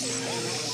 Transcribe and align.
Ce 0.00 0.69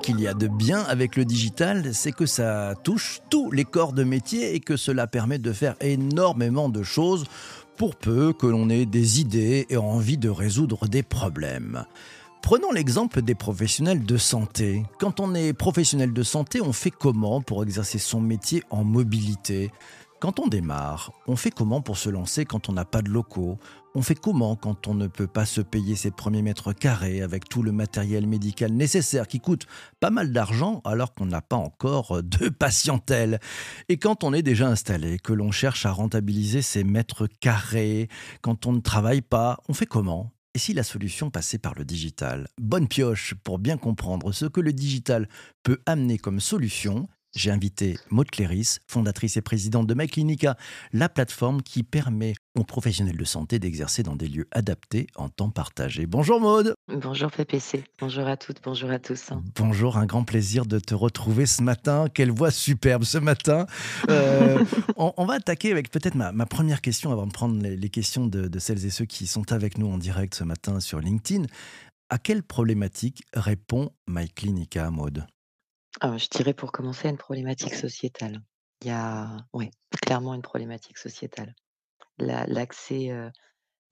qu'il 0.00 0.20
y 0.20 0.26
a 0.26 0.34
de 0.34 0.48
bien 0.48 0.82
avec 0.82 1.16
le 1.16 1.24
digital, 1.24 1.94
c'est 1.94 2.12
que 2.12 2.26
ça 2.26 2.74
touche 2.82 3.20
tous 3.30 3.50
les 3.50 3.64
corps 3.64 3.92
de 3.92 4.04
métier 4.04 4.54
et 4.54 4.60
que 4.60 4.76
cela 4.76 5.06
permet 5.06 5.38
de 5.38 5.52
faire 5.52 5.76
énormément 5.80 6.68
de 6.68 6.82
choses 6.82 7.24
pour 7.76 7.96
peu 7.96 8.32
que 8.32 8.46
l'on 8.46 8.68
ait 8.68 8.86
des 8.86 9.20
idées 9.20 9.66
et 9.70 9.76
envie 9.76 10.18
de 10.18 10.28
résoudre 10.28 10.88
des 10.88 11.02
problèmes. 11.02 11.84
Prenons 12.42 12.72
l'exemple 12.72 13.22
des 13.22 13.34
professionnels 13.34 14.04
de 14.04 14.16
santé. 14.16 14.82
Quand 14.98 15.20
on 15.20 15.34
est 15.34 15.52
professionnel 15.52 16.12
de 16.12 16.22
santé, 16.22 16.60
on 16.60 16.72
fait 16.72 16.90
comment 16.90 17.42
pour 17.42 17.62
exercer 17.62 17.98
son 17.98 18.20
métier 18.20 18.62
en 18.70 18.82
mobilité? 18.82 19.70
Quand 20.20 20.40
on 20.40 20.48
démarre, 20.48 21.12
on 21.26 21.36
fait 21.36 21.50
comment 21.50 21.80
pour 21.80 21.96
se 21.96 22.10
lancer 22.10 22.44
quand 22.44 22.68
on 22.68 22.72
n'a 22.72 22.84
pas 22.84 23.02
de 23.02 23.10
locaux? 23.10 23.58
On 23.96 24.02
fait 24.02 24.14
comment 24.14 24.54
quand 24.54 24.86
on 24.86 24.94
ne 24.94 25.08
peut 25.08 25.26
pas 25.26 25.44
se 25.44 25.60
payer 25.60 25.96
ses 25.96 26.12
premiers 26.12 26.42
mètres 26.42 26.72
carrés 26.72 27.22
avec 27.22 27.48
tout 27.48 27.60
le 27.60 27.72
matériel 27.72 28.24
médical 28.24 28.72
nécessaire 28.72 29.26
qui 29.26 29.40
coûte 29.40 29.66
pas 29.98 30.10
mal 30.10 30.32
d'argent 30.32 30.80
alors 30.84 31.12
qu'on 31.12 31.26
n'a 31.26 31.40
pas 31.40 31.56
encore 31.56 32.22
de 32.22 32.48
patientèle? 32.50 33.40
Et 33.88 33.96
quand 33.96 34.22
on 34.22 34.32
est 34.32 34.44
déjà 34.44 34.68
installé, 34.68 35.18
que 35.18 35.32
l'on 35.32 35.50
cherche 35.50 35.86
à 35.86 35.90
rentabiliser 35.90 36.62
ses 36.62 36.84
mètres 36.84 37.26
carrés, 37.26 38.08
quand 38.42 38.64
on 38.66 38.72
ne 38.72 38.80
travaille 38.80 39.22
pas, 39.22 39.58
on 39.68 39.74
fait 39.74 39.86
comment? 39.86 40.30
Et 40.54 40.60
si 40.60 40.72
la 40.72 40.84
solution 40.84 41.30
passait 41.30 41.58
par 41.58 41.74
le 41.74 41.84
digital? 41.84 42.46
Bonne 42.60 42.86
pioche 42.86 43.34
pour 43.42 43.58
bien 43.58 43.76
comprendre 43.76 44.30
ce 44.30 44.46
que 44.46 44.60
le 44.60 44.72
digital 44.72 45.28
peut 45.64 45.80
amener 45.86 46.16
comme 46.16 46.38
solution 46.38 47.08
j'ai 47.34 47.50
invité 47.50 47.96
Maud 48.10 48.30
Cléris, 48.30 48.78
fondatrice 48.86 49.36
et 49.36 49.40
présidente 49.40 49.86
de 49.86 49.94
MyClinica, 49.94 50.56
la 50.92 51.08
plateforme 51.08 51.62
qui 51.62 51.82
permet 51.82 52.34
aux 52.58 52.64
professionnels 52.64 53.16
de 53.16 53.24
santé 53.24 53.58
d'exercer 53.58 54.02
dans 54.02 54.16
des 54.16 54.28
lieux 54.28 54.48
adaptés 54.50 55.06
en 55.14 55.28
temps 55.28 55.50
partagé. 55.50 56.06
Bonjour 56.06 56.40
Maud 56.40 56.74
Bonjour 56.88 57.30
PPC, 57.30 57.84
bonjour 58.00 58.26
à 58.26 58.36
toutes, 58.36 58.60
bonjour 58.64 58.90
à 58.90 58.98
tous. 58.98 59.30
Bonjour, 59.54 59.96
un 59.96 60.06
grand 60.06 60.24
plaisir 60.24 60.66
de 60.66 60.80
te 60.80 60.94
retrouver 60.94 61.46
ce 61.46 61.62
matin. 61.62 62.06
Quelle 62.12 62.32
voix 62.32 62.50
superbe 62.50 63.04
ce 63.04 63.18
matin. 63.18 63.66
Euh, 64.08 64.64
on, 64.96 65.24
va 65.24 65.34
attaquer 65.34 65.70
avec 65.70 65.90
peut-être 65.90 66.16
ma, 66.16 66.32
première 66.46 66.80
question 66.80 67.12
avant 67.12 67.26
de 67.26 67.32
prendre 67.32 67.62
les, 67.62 67.88
questions 67.90 68.26
de, 68.26 68.48
de 68.48 68.58
celles 68.58 68.84
et 68.84 68.90
ceux 68.90 69.04
qui 69.04 69.26
sont 69.26 69.52
avec 69.52 69.78
nous 69.78 69.88
en 69.88 69.98
direct 69.98 70.34
ce 70.34 70.42
matin 70.42 70.80
sur 70.80 70.98
LinkedIn. 70.98 71.44
À 72.08 72.18
quelle 72.18 72.42
problématique 72.42 73.22
répond 73.34 73.90
MyClinica, 74.08 74.90
Maud 74.90 75.24
ah, 76.00 76.16
je 76.16 76.28
dirais 76.28 76.54
pour 76.54 76.72
commencer 76.72 77.08
une 77.08 77.16
problématique 77.16 77.74
sociétale. 77.74 78.42
Il 78.82 78.88
y 78.88 78.90
a 78.90 79.36
oui, 79.52 79.70
clairement 80.02 80.34
une 80.34 80.42
problématique 80.42 80.98
sociétale. 80.98 81.54
l'accès, 82.18 83.10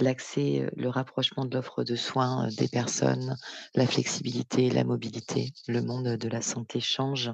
l'accès, 0.00 0.70
le 0.76 0.88
rapprochement 0.88 1.44
de 1.44 1.54
l'offre 1.54 1.84
de 1.84 1.96
soins, 1.96 2.48
des 2.56 2.68
personnes, 2.68 3.36
la 3.74 3.86
flexibilité, 3.86 4.70
la 4.70 4.84
mobilité. 4.84 5.52
Le 5.66 5.82
monde 5.82 6.16
de 6.16 6.28
la 6.28 6.40
santé 6.40 6.80
change 6.80 7.30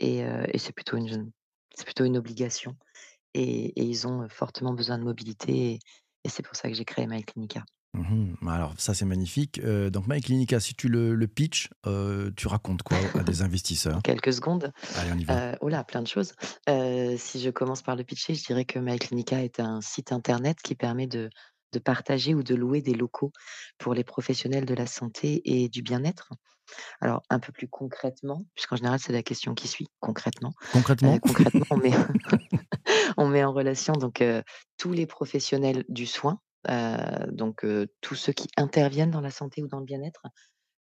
et 0.00 0.24
c'est 0.58 0.72
plutôt 0.72 0.96
une 0.96 1.30
plutôt 1.84 2.04
une 2.04 2.16
obligation 2.16 2.76
et 3.34 3.66
et 3.80 3.84
ils 3.84 4.08
ont, 4.08 4.28
fortement 4.28 4.72
besoin 4.74 4.98
de 4.98 5.04
mobilité 5.04 5.72
et 5.72 5.78
et 6.24 6.28
c'est 6.28 6.42
pour 6.42 6.56
ça 6.56 6.68
que 6.68 6.74
j'ai 6.74 6.84
créé 6.84 7.06
MyClinica. 7.06 7.64
Mmh 7.98 8.48
alors 8.48 8.74
ça 8.78 8.94
c'est 8.94 9.04
magnifique. 9.04 9.60
Euh, 9.64 9.90
donc 9.90 10.06
MyClinica, 10.06 10.60
si 10.60 10.74
tu 10.74 10.88
le, 10.88 11.14
le 11.14 11.28
pitch, 11.28 11.68
euh, 11.86 12.30
tu 12.36 12.46
racontes 12.46 12.82
quoi 12.82 12.96
à 13.14 13.22
des 13.22 13.42
investisseurs? 13.42 14.00
Quelques 14.02 14.32
secondes. 14.32 14.72
Allez, 14.96 15.10
on 15.12 15.18
y 15.18 15.24
va. 15.24 15.38
Euh, 15.38 15.56
oh 15.60 15.68
là, 15.68 15.84
plein 15.84 16.02
de 16.02 16.06
choses. 16.06 16.32
Euh, 16.68 17.16
si 17.18 17.40
je 17.40 17.50
commence 17.50 17.82
par 17.82 17.96
le 17.96 18.04
pitcher, 18.04 18.34
je 18.34 18.44
dirais 18.44 18.64
que 18.64 18.78
MyClinica 18.78 19.42
est 19.42 19.60
un 19.60 19.80
site 19.80 20.12
internet 20.12 20.58
qui 20.62 20.74
permet 20.74 21.06
de, 21.06 21.28
de 21.72 21.78
partager 21.78 22.34
ou 22.34 22.42
de 22.42 22.54
louer 22.54 22.80
des 22.80 22.94
locaux 22.94 23.32
pour 23.78 23.94
les 23.94 24.04
professionnels 24.04 24.64
de 24.64 24.74
la 24.74 24.86
santé 24.86 25.42
et 25.44 25.68
du 25.68 25.82
bien-être. 25.82 26.30
Alors, 27.00 27.22
un 27.30 27.38
peu 27.38 27.50
plus 27.50 27.66
concrètement, 27.66 28.44
puisqu'en 28.54 28.76
général, 28.76 29.00
c'est 29.00 29.12
la 29.12 29.22
question 29.22 29.54
qui 29.54 29.68
suit, 29.68 29.88
concrètement. 30.00 30.52
Concrètement 30.72 31.18
concrètement, 31.18 31.64
on 31.70 31.78
met, 31.78 31.92
on 33.16 33.28
met 33.28 33.42
en 33.42 33.52
relation 33.52 33.94
donc 33.94 34.22
tous 34.76 34.92
les 34.92 35.06
professionnels 35.06 35.84
du 35.88 36.04
soin, 36.04 36.40
donc 37.32 37.64
heu, 37.64 37.88
tous 38.00 38.14
ceux 38.14 38.32
qui 38.32 38.48
interviennent 38.56 39.10
dans 39.10 39.20
la 39.20 39.30
santé 39.30 39.62
ou 39.62 39.68
dans 39.68 39.78
le 39.80 39.84
bien-être. 39.86 40.22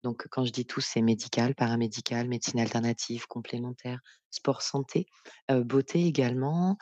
Donc 0.05 0.27
quand 0.31 0.45
je 0.45 0.53
dis 0.53 0.67
tous, 0.67 0.83
c'est 0.83 1.03
médical, 1.03 1.55
paramédical, 1.55 2.29
médecine 2.29 2.61
alternative, 2.61 3.27
complémentaire, 3.29 4.01
sport 4.31 4.63
santé, 4.63 5.07
heu, 5.51 5.65
beauté 5.65 6.07
également, 6.07 6.77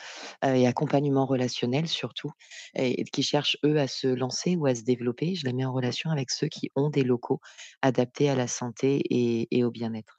et 0.45 0.67
accompagnement 0.67 1.27
relationnel 1.27 1.89
surtout 1.89 2.33
et 2.75 3.05
qui 3.05 3.23
cherchent 3.23 3.59
eux 3.65 3.79
à 3.81 3.89
se 3.89 4.09
lancer 4.09 4.57
ou 4.57 4.67
à 4.67 4.75
se 4.75 4.83
développer. 4.85 5.35
Je 5.37 5.47
les 5.47 5.53
mets 5.55 5.65
en 5.65 5.73
relation 5.73 6.11
avec 6.11 6.31
ceux 6.31 6.49
qui 6.49 6.71
ont 6.77 6.91
des 6.91 7.05
locaux 7.05 7.41
adaptés 7.83 8.29
à 8.31 8.35
la 8.37 8.49
santé 8.49 9.03
et 9.11 9.65
au 9.65 9.71
bien-être. 9.71 10.19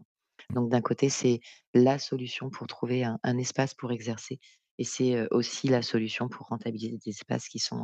Donc 0.55 0.69
d'un 0.71 0.81
côté, 0.81 1.09
c'est 1.09 1.39
la 1.73 1.99
solution 1.99 2.49
pour 2.49 2.67
trouver 2.67 3.03
un 3.05 3.37
espace 3.37 3.73
pour 3.75 3.91
exercer 3.91 4.39
et 4.79 4.83
c'est, 4.85 5.27
aussi 5.31 5.67
la 5.67 5.81
solution 5.83 6.29
pour 6.29 6.47
rentabiliser 6.47 6.97
des 7.05 7.11
espaces 7.11 7.47
qui 7.49 7.59
sont, 7.59 7.83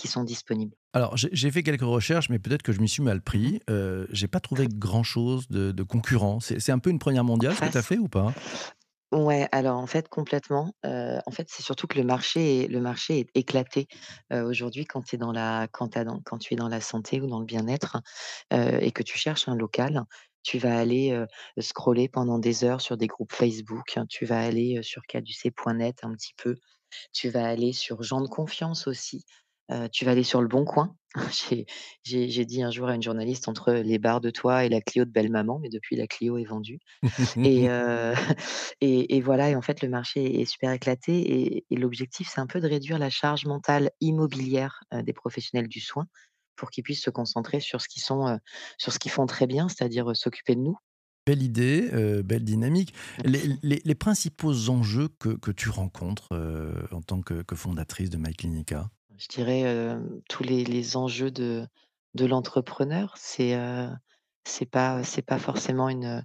qui 0.00 0.08
sont 0.08 0.24
disponibles. 0.24 0.76
Alors, 0.92 1.16
j'ai 1.16 1.50
fait 1.52 1.62
quelques 1.62 1.82
recherches, 1.82 2.30
mais 2.30 2.40
peut-être 2.40 2.62
que 2.62 2.72
je 2.72 2.80
m'y 2.80 2.88
suis 2.88 3.02
mal 3.02 3.22
pris. 3.22 3.60
Euh, 3.70 4.06
j'ai 4.10 4.26
pas 4.26 4.40
trouvé 4.40 4.66
grand-chose 4.66 5.46
de, 5.48 5.70
de 5.70 5.82
concurrent. 5.84 6.40
C'est 6.40 6.72
un 6.72 6.80
peu 6.80 6.90
une 6.90 6.98
première 6.98 7.22
mondiale 7.24 7.54
ce 7.54 7.62
que 7.62 7.68
tu 7.68 7.78
as 7.78 7.82
fait 7.82 7.98
ou 7.98 8.08
pas? 8.08 8.34
Ouais, 9.12 9.48
alors 9.50 9.76
en 9.80 9.88
fait 9.88 10.08
complètement, 10.08 10.72
heu, 10.86 11.18
en 11.26 11.30
fait, 11.32 11.48
c'est 11.50 11.64
surtout 11.64 11.88
que 11.88 11.98
le 11.98 12.04
marché 12.04 12.62
est 12.62 12.68
le 12.68 12.80
marché 12.80 13.18
est 13.18 13.26
éclaté, 13.34 13.88
heu, 14.32 14.44
aujourd'hui 14.44 14.84
quand 14.84 15.02
tu 15.02 15.16
es 15.16 15.18
dans 15.18 15.32
la 15.32 15.66
quand 15.72 15.88
tu 15.88 16.04
dans 16.04 16.20
quand 16.24 16.38
tu 16.38 16.54
es 16.54 16.56
dans 16.56 16.68
la 16.68 16.80
santé 16.80 17.20
ou 17.20 17.26
dans 17.26 17.40
le 17.40 17.44
bien-être, 17.44 17.96
heu 18.52 18.78
et 18.80 18.92
que 18.92 19.02
tu 19.02 19.18
cherches 19.18 19.48
un 19.48 19.56
local, 19.56 20.04
tu 20.44 20.58
vas 20.58 20.78
aller, 20.78 21.24
scroller 21.58 22.08
pendant 22.08 22.38
des 22.38 22.62
heures 22.64 22.80
sur 22.80 22.96
des 22.96 23.08
groupes 23.08 23.32
Facebook, 23.32 23.96
hein, 23.96 24.06
tu 24.08 24.26
vas 24.26 24.40
aller, 24.40 24.80
sur 24.84 25.02
caducée.net 25.08 25.98
un 26.04 26.12
petit 26.14 26.32
peu, 26.36 26.56
tu 27.12 27.30
vas 27.30 27.48
aller 27.48 27.72
sur 27.72 28.02
Gens 28.02 28.20
de 28.22 28.28
confiance 28.28 28.86
aussi, 28.86 29.24
tu 29.92 30.04
vas 30.04 30.12
aller 30.12 30.22
sur 30.24 30.40
Le 30.42 30.48
Bon 30.48 30.64
Coin. 30.64 30.96
J'ai 32.04 32.44
dit 32.44 32.62
un 32.62 32.70
jour 32.70 32.88
à 32.88 32.94
une 32.94 33.02
journaliste: 33.02 33.48
«Entre 33.48 33.72
les 33.72 33.98
barres 33.98 34.20
de 34.20 34.30
toit 34.30 34.64
et 34.64 34.68
la 34.68 34.80
Clio 34.80 35.04
de 35.04 35.10
belle-maman», 35.10 35.58
mais 35.60 35.68
depuis 35.68 35.96
la 35.96 36.06
Clio 36.06 36.38
est 36.38 36.44
vendue 36.44 36.78
et 37.42 37.68
heu 37.70 38.14
et 38.80 39.16
et 39.16 39.20
voilà 39.20 39.50
et 39.50 39.56
en 39.56 39.62
fait 39.62 39.82
le 39.82 39.88
marché 39.88 40.40
est 40.40 40.44
super 40.44 40.72
éclaté 40.72 41.18
et 41.20 41.66
et 41.70 41.76
l'objectif, 41.76 42.28
c'est 42.32 42.40
un 42.40 42.46
peu 42.46 42.60
de 42.60 42.68
réduire 42.68 42.98
la 42.98 43.10
charge 43.10 43.46
mentale 43.46 43.90
immobilière, 44.00 44.80
des 44.92 45.12
professionnels 45.12 45.68
du 45.68 45.80
soin 45.80 46.06
pour 46.56 46.70
qu'ils 46.70 46.84
puissent 46.84 47.02
se 47.04 47.10
concentrer 47.10 47.60
sur 47.60 47.80
ce 47.80 47.88
qu'ils 47.88 48.02
font 49.12 49.26
très 49.26 49.46
bien, 49.46 49.68
c'est-à-dire, 49.68 50.14
s'occuper 50.16 50.54
de 50.54 50.60
nous. 50.60 50.76
Belle 51.26 51.42
idée, 51.42 51.90
euh, 51.92 52.22
belle 52.22 52.44
dynamique. 52.44 52.94
Les, 53.24 53.42
Merci. 53.42 53.60
les- 53.62 53.82
les 53.84 53.94
principaux 53.94 54.68
enjeux 54.70 55.08
que, 55.18 55.28
que 55.30 55.50
tu 55.50 55.68
rencontres 55.68 56.28
euh, 56.32 56.72
en 56.92 57.02
tant 57.02 57.20
que, 57.20 57.42
que 57.42 57.54
fondatrice 57.54 58.10
de 58.10 58.16
MyClinica 58.16 58.90
Je 59.20 59.28
dirais, 59.28 59.60
hem, 59.60 60.20
tous 60.28 60.42
les 60.64 60.96
enjeux 60.96 61.30
de 61.30 61.66
de 62.14 62.26
l'entrepreneur, 62.26 63.14
c'est, 63.16 63.52
c'est 64.44 64.66
pas 64.66 65.00
pas 65.28 65.38
forcément 65.38 65.88
une, 65.88 66.24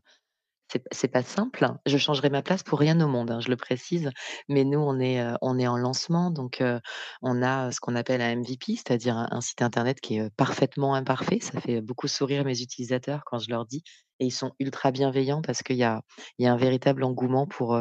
c'est 0.91 1.07
pas 1.09 1.23
simple. 1.23 1.67
Je 1.85 1.97
changerais 1.97 2.29
ma 2.31 2.41
place 2.43 2.63
pour 2.63 2.79
rien 2.79 2.99
au 3.01 3.07
monde, 3.07 3.31
hein, 3.31 3.39
je 3.41 3.49
le 3.49 3.57
précise, 3.57 4.09
mais 4.49 4.63
nous, 4.65 4.79
on 4.79 4.99
est, 4.99 5.21
heu, 5.21 5.35
on 5.41 5.59
est 5.59 5.67
en 5.67 5.77
lancement, 5.77 6.31
donc 6.31 6.61
heu, 6.61 6.79
on 7.21 7.43
a, 7.43 7.71
ce 7.71 7.79
qu'on 7.81 7.95
appelle 7.95 8.21
un 8.21 8.31
MVP, 8.31 8.75
c'est-à-dire 8.77 9.17
un 9.17 9.41
site 9.41 9.61
internet 9.61 10.01
qui 10.01 10.17
est, 10.17 10.29
parfaitement 10.37 10.95
imparfait. 10.95 11.39
Ça 11.41 11.61
fait 11.61 11.81
beaucoup 11.81 12.07
sourire 12.09 12.45
mes 12.45 12.61
utilisateurs 12.61 13.23
quand 13.25 13.39
je 13.39 13.49
leur 13.51 13.65
dis 13.65 13.83
et 14.19 14.25
ils 14.27 14.31
sont 14.31 14.53
ultra 14.59 14.91
bienveillants 14.91 15.41
parce 15.41 15.63
qu'il 15.63 15.77
y 15.77 15.83
a 15.83 16.01
y 16.39 16.47
a 16.47 16.53
un 16.53 16.57
véritable 16.57 17.03
engouement 17.03 17.47
pour, 17.47 17.79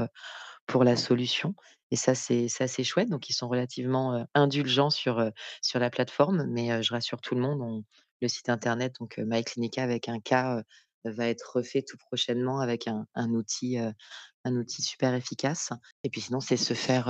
pour 0.66 0.84
la 0.84 0.96
solution 0.96 1.54
et 1.90 1.96
ça, 1.96 2.14
c'est 2.14 2.48
c'est 2.48 2.82
chouette. 2.84 3.08
Donc 3.10 3.28
ils 3.30 3.34
sont 3.34 3.48
relativement, 3.48 4.26
indulgents 4.34 4.90
sur, 4.90 5.30
sur 5.62 5.78
la 5.78 5.90
plateforme, 5.90 6.46
mais 6.48 6.82
je 6.82 6.92
rassure 6.92 7.20
tout 7.20 7.34
le 7.36 7.40
monde, 7.42 7.60
on 7.62 7.84
le 8.22 8.28
site 8.28 8.48
internet 8.48 8.94
donc 8.98 9.18
MyClinica 9.18 9.82
avec 9.82 10.08
un 10.08 10.18
K, 10.20 10.32
heu, 10.58 10.64
va 11.04 11.28
être 11.28 11.56
refait 11.56 11.82
tout 11.82 11.96
prochainement 11.98 12.60
avec 12.60 12.88
un 12.88 13.06
un 13.14 13.30
outil, 13.30 13.76
un 14.44 14.56
outil 14.56 14.82
super 14.82 15.14
efficace 15.14 15.70
et 16.04 16.10
puis 16.10 16.20
sinon, 16.22 16.40
c'est 16.40 16.56
se 16.56 16.74
faire, 16.74 17.08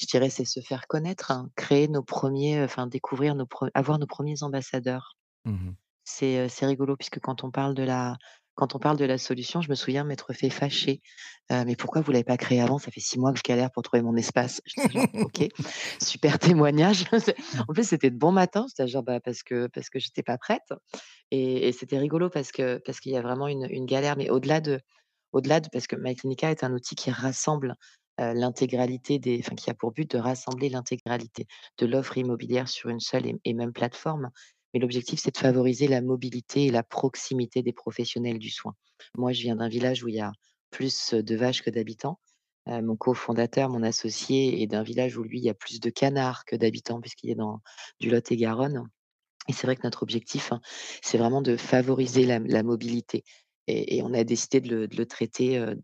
je 0.00 0.06
dirais, 0.06 0.30
c'est 0.30 0.44
se 0.44 0.60
faire 0.60 0.86
connaître, 0.88 1.30
hein, 1.30 1.50
créer 1.56 1.88
nos 1.88 2.02
premiers, 2.02 2.62
enfin 2.62 2.86
découvrir 2.86 3.34
nos 3.34 3.46
avoir 3.74 3.98
nos 3.98 4.06
premiers 4.06 4.42
ambassadeurs. 4.42 5.16
Mmh 5.44 5.76
c'est 6.04 6.48
rigolo 6.66 6.96
puisque 6.96 7.20
quand 7.20 7.44
on 7.44 7.50
parle 7.50 7.74
de 7.74 7.82
la 7.82 8.16
quand 8.54 8.74
on 8.74 8.78
parle 8.78 8.96
de 8.98 9.04
la 9.04 9.18
solution, 9.18 9.60
je 9.62 9.70
me 9.70 9.74
souviens 9.74 10.04
m'être 10.04 10.32
fait 10.34 10.50
fâcher, 10.50 11.00
«Mais 11.50 11.76
pourquoi 11.76 12.00
vous 12.02 12.12
l'avez 12.12 12.24
pas 12.24 12.36
créé 12.36 12.60
avant? 12.60 12.78
Ça 12.78 12.90
fait 12.90 13.00
6 13.00 13.18
mois 13.18 13.32
que 13.32 13.38
je 13.38 13.42
galère 13.44 13.70
pour 13.72 13.82
trouver 13.82 14.02
mon 14.02 14.16
espace». 14.16 14.60
Genre: 14.88 15.06
«OK, 15.20 15.44
super 16.00 16.38
témoignage». 16.38 17.04
C'est 17.20 17.36
en 17.68 17.72
plus, 17.74 17.88
c'était 17.88 18.10
de 18.10 18.18
bon 18.18 18.32
matin, 18.32 18.66
j'étais 18.68 18.88
genre: 18.88 19.02
«Bah, 19.02 19.20
parce 19.20 19.42
que 19.42 19.68
parce 19.68 19.90
que 19.90 19.98
j'étais 19.98 20.22
pas 20.22 20.38
prête» 20.38 20.62
et 21.30 21.68
et 21.68 21.72
c'était 21.72 21.98
rigolo 21.98 22.30
parce 22.30 22.52
que 22.52 22.78
parce 22.84 23.00
qu'il 23.00 23.12
y 23.12 23.16
a 23.16 23.22
vraiment 23.22 23.48
une 23.48 23.66
une 23.70 23.86
galère, 23.86 24.16
mais 24.16 24.30
au-delà 24.30 24.60
de 24.60 24.80
au-delà 25.32 25.60
de 25.60 25.68
parce 25.72 25.86
que 25.86 25.96
MyClinica 25.96 26.50
est 26.50 26.64
un 26.64 26.72
outil 26.72 26.94
qui 26.94 27.10
rassemble, 27.10 27.74
l'intégralité 28.18 29.18
des 29.18 29.40
enfin, 29.40 29.54
qui 29.56 29.70
a 29.70 29.74
pour 29.74 29.92
but 29.92 30.10
de 30.12 30.18
rassembler 30.18 30.68
l'intégralité 30.68 31.46
de 31.78 31.86
l'offre 31.86 32.18
immobilière 32.18 32.68
sur 32.68 32.90
une 32.90 33.00
seule 33.00 33.26
et 33.26 33.34
et 33.44 33.54
même 33.54 33.72
plateforme. 33.72 34.30
Mais 34.74 34.80
l'objectif, 34.80 35.20
c'est 35.20 35.32
de 35.34 35.38
favoriser 35.38 35.88
la 35.88 36.00
mobilité 36.00 36.66
et 36.66 36.70
la 36.70 36.82
proximité 36.82 37.62
des 37.62 37.72
professionnels 37.72 38.38
du 38.38 38.50
soin. 38.50 38.74
Moi, 39.16 39.32
je 39.32 39.42
viens 39.42 39.56
d'un 39.56 39.68
village 39.68 40.02
où 40.04 40.08
il 40.08 40.14
y 40.16 40.20
a 40.20 40.32
plus, 40.70 41.14
de 41.14 41.36
vaches 41.36 41.62
que 41.62 41.70
d'habitants. 41.70 42.18
Heu, 42.68 42.80
mon 42.82 42.96
cofondateur, 42.96 43.68
mon 43.68 43.82
associé 43.82 44.62
est 44.62 44.66
d'un 44.66 44.82
village 44.82 45.16
où 45.16 45.22
lui, 45.24 45.38
il 45.38 45.44
y 45.44 45.50
a 45.50 45.54
plus 45.54 45.80
de 45.80 45.90
canards 45.90 46.44
que 46.44 46.56
d'habitants 46.56 47.00
puisqu'il 47.00 47.30
est 47.30 47.34
dans 47.34 47.60
du 48.00 48.10
Lot-et-Garonne 48.10 48.88
et 49.48 49.52
c'est 49.52 49.66
vrai 49.66 49.76
que 49.76 49.82
notre 49.84 50.02
objectif, 50.02 50.52
hein, 50.52 50.60
c'est 51.02 51.18
vraiment 51.18 51.42
de 51.42 51.56
favoriser 51.56 52.24
la 52.26 52.62
mobilité 52.62 53.24
et 53.68 54.02
on 54.02 54.12
a 54.14 54.24
décidé 54.24 54.60
de 54.60 54.88
le 54.96 55.06
traiter, 55.06 55.58
heu, 55.58 55.80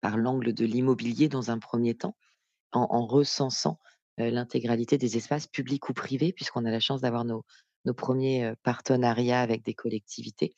par 0.00 0.16
l'angle 0.18 0.52
de 0.52 0.64
l'immobilier 0.66 1.28
dans 1.28 1.50
un 1.50 1.58
premier 1.58 1.94
temps, 1.94 2.16
en 2.72 2.86
en 2.90 3.06
recensant, 3.06 3.78
heu, 4.20 4.30
l'intégralité 4.30 4.98
des 4.98 5.16
espaces 5.18 5.46
publics 5.48 5.88
ou 5.90 5.94
privés 5.94 6.32
puisqu'on 6.32 6.64
a 6.66 6.70
la 6.70 6.80
chance 6.80 7.02
d'avoir 7.02 7.24
nos 7.24 7.44
nos 7.84 7.94
1 7.94 8.44
heu, 8.52 8.56
partenariats 8.62 9.40
avec 9.42 9.62
des 9.64 9.74
collectivités, 9.74 10.54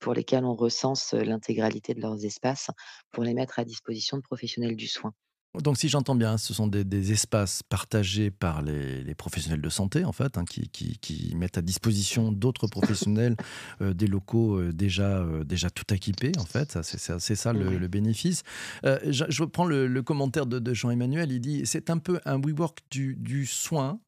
pour 0.00 0.14
lesquelles 0.14 0.44
on 0.46 0.54
recense, 0.56 1.14
l'intégralité 1.14 1.94
de 1.94 2.00
leurs 2.02 2.24
espaces 2.24 2.70
pour 3.12 3.24
les 3.24 3.34
mettre 3.34 3.58
à 3.60 3.64
disposition 3.66 4.18
de 4.18 4.22
professionnels 4.22 4.76
du 4.76 4.88
soin. 4.88 5.14
Donc 5.58 5.78
si 5.78 5.88
j'entends 5.88 6.14
bien, 6.14 6.38
ce 6.38 6.54
sont 6.54 6.68
des 6.68 6.84
des 6.84 7.10
espaces 7.10 7.62
partagés 7.64 8.30
par 8.30 8.62
les 8.62 9.02
les 9.02 9.14
professionnels 9.16 9.60
de 9.60 9.68
santé, 9.68 10.04
en 10.04 10.12
fait, 10.12 10.38
hein, 10.38 10.44
qui 10.44 10.68
qui 10.68 10.96
qui 10.98 11.34
mettent 11.34 11.58
à 11.58 11.62
disposition 11.62 12.30
d'autres 12.30 12.66
professionnels, 12.68 13.36
heu, 13.80 13.92
des 13.92 14.06
locaux, 14.06 14.58
heu, 14.60 14.72
déjà, 14.72 15.22
heu, 15.22 15.44
déjà 15.44 15.68
tout 15.68 15.92
équipés, 15.92 16.30
en 16.38 16.44
fait. 16.44 16.78
C'est 16.82 17.34
ça 17.34 17.52
le 17.52 17.88
bénéfice. 17.88 18.44
Je 18.84 19.24
je 19.28 19.42
reprends 19.42 19.64
le 19.64 19.88
le 19.88 20.02
commentaire 20.02 20.46
de 20.46 20.60
de 20.60 20.72
Jean-Emmanuel, 20.72 21.32
il 21.32 21.40
dit: 21.40 21.62
«C'est 21.64 21.90
un 21.90 21.98
peu 21.98 22.20
un 22.24 22.38
WeWork 22.40 22.78
du 22.90 23.16
du 23.16 23.44
soin». 23.44 23.98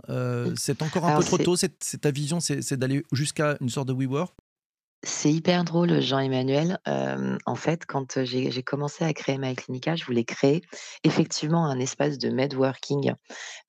C'est 0.56 0.80
encore 0.82 1.04
un 1.06 1.08
Alors 1.08 1.20
peu 1.20 1.24
trop 1.26 1.38
tôt? 1.38 1.56
C'est 1.56 1.98
ta 2.00 2.12
vision, 2.12 2.38
c'est 2.38 2.76
d'aller 2.76 3.04
jusqu'à 3.12 3.56
une 3.60 3.68
sorte 3.68 3.88
de 3.88 3.92
WeWork? 3.94 4.32
C'est 5.04 5.32
hyper 5.32 5.64
drôle, 5.64 6.00
Jean-Emmanuel. 6.00 6.78
En 6.86 7.56
fait, 7.56 7.86
quand, 7.86 8.22
j'ai 8.22 8.62
commencé 8.62 9.04
à 9.04 9.12
créer 9.12 9.36
MyClinica, 9.36 9.96
je 9.96 10.04
voulais 10.04 10.22
créer 10.22 10.62
effectivement 11.02 11.66
un 11.66 11.80
espace 11.80 12.18
de 12.18 12.30
medworking, 12.30 13.12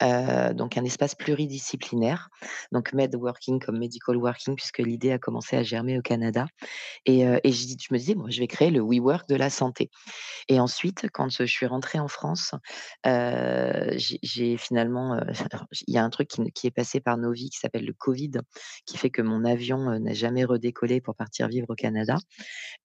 heu, 0.03 0.53
donc 0.53 0.77
un 0.77 0.83
espace 0.83 1.15
pluridisciplinaire. 1.15 2.29
Donc 2.71 2.93
medworking 2.93 3.59
comme 3.59 3.79
medical 3.79 4.17
working 4.17 4.55
puisque 4.55 4.77
l'idée 4.77 5.11
a 5.11 5.17
commencé 5.17 5.55
à 5.57 5.63
germer 5.63 5.97
au 5.97 6.03
Canada 6.03 6.45
et 7.05 7.21
je 7.23 7.87
me 7.93 7.97
disais: 7.97 8.15
«Moi, 8.15 8.29
je 8.29 8.39
vais 8.39 8.47
créer 8.47 8.69
le 8.69 8.81
WeWork 8.81 9.27
de 9.27 9.35
la 9.35 9.49
santé». 9.49 9.89
Et 10.49 10.59
ensuite, 10.59 11.07
quand, 11.13 11.29
je 11.31 11.45
suis 11.45 11.65
rentrée 11.65 11.99
en 11.99 12.07
France, 12.09 12.53
j'ai 13.05 14.57
finalement, 14.57 15.19
il 15.87 15.95
y 15.95 15.97
a 15.97 16.03
un 16.03 16.09
truc 16.11 16.27
qui 16.29 16.43
qui 16.53 16.67
est 16.67 16.71
passé 16.71 16.99
par 17.01 17.17
nos 17.17 17.31
vies 17.31 17.49
qui 17.49 17.59
s'appelle 17.59 17.85
le 17.85 17.93
covid, 17.93 18.31
qui 18.85 18.97
fait 18.97 19.09
que 19.09 19.21
mon 19.23 19.45
avion, 19.45 19.99
n'a 19.99 20.13
jamais 20.13 20.45
redécollé 20.45 21.01
pour 21.01 21.15
partir 21.23 21.47
vivre 21.47 21.69
au 21.69 21.75
Canada. 21.75 22.17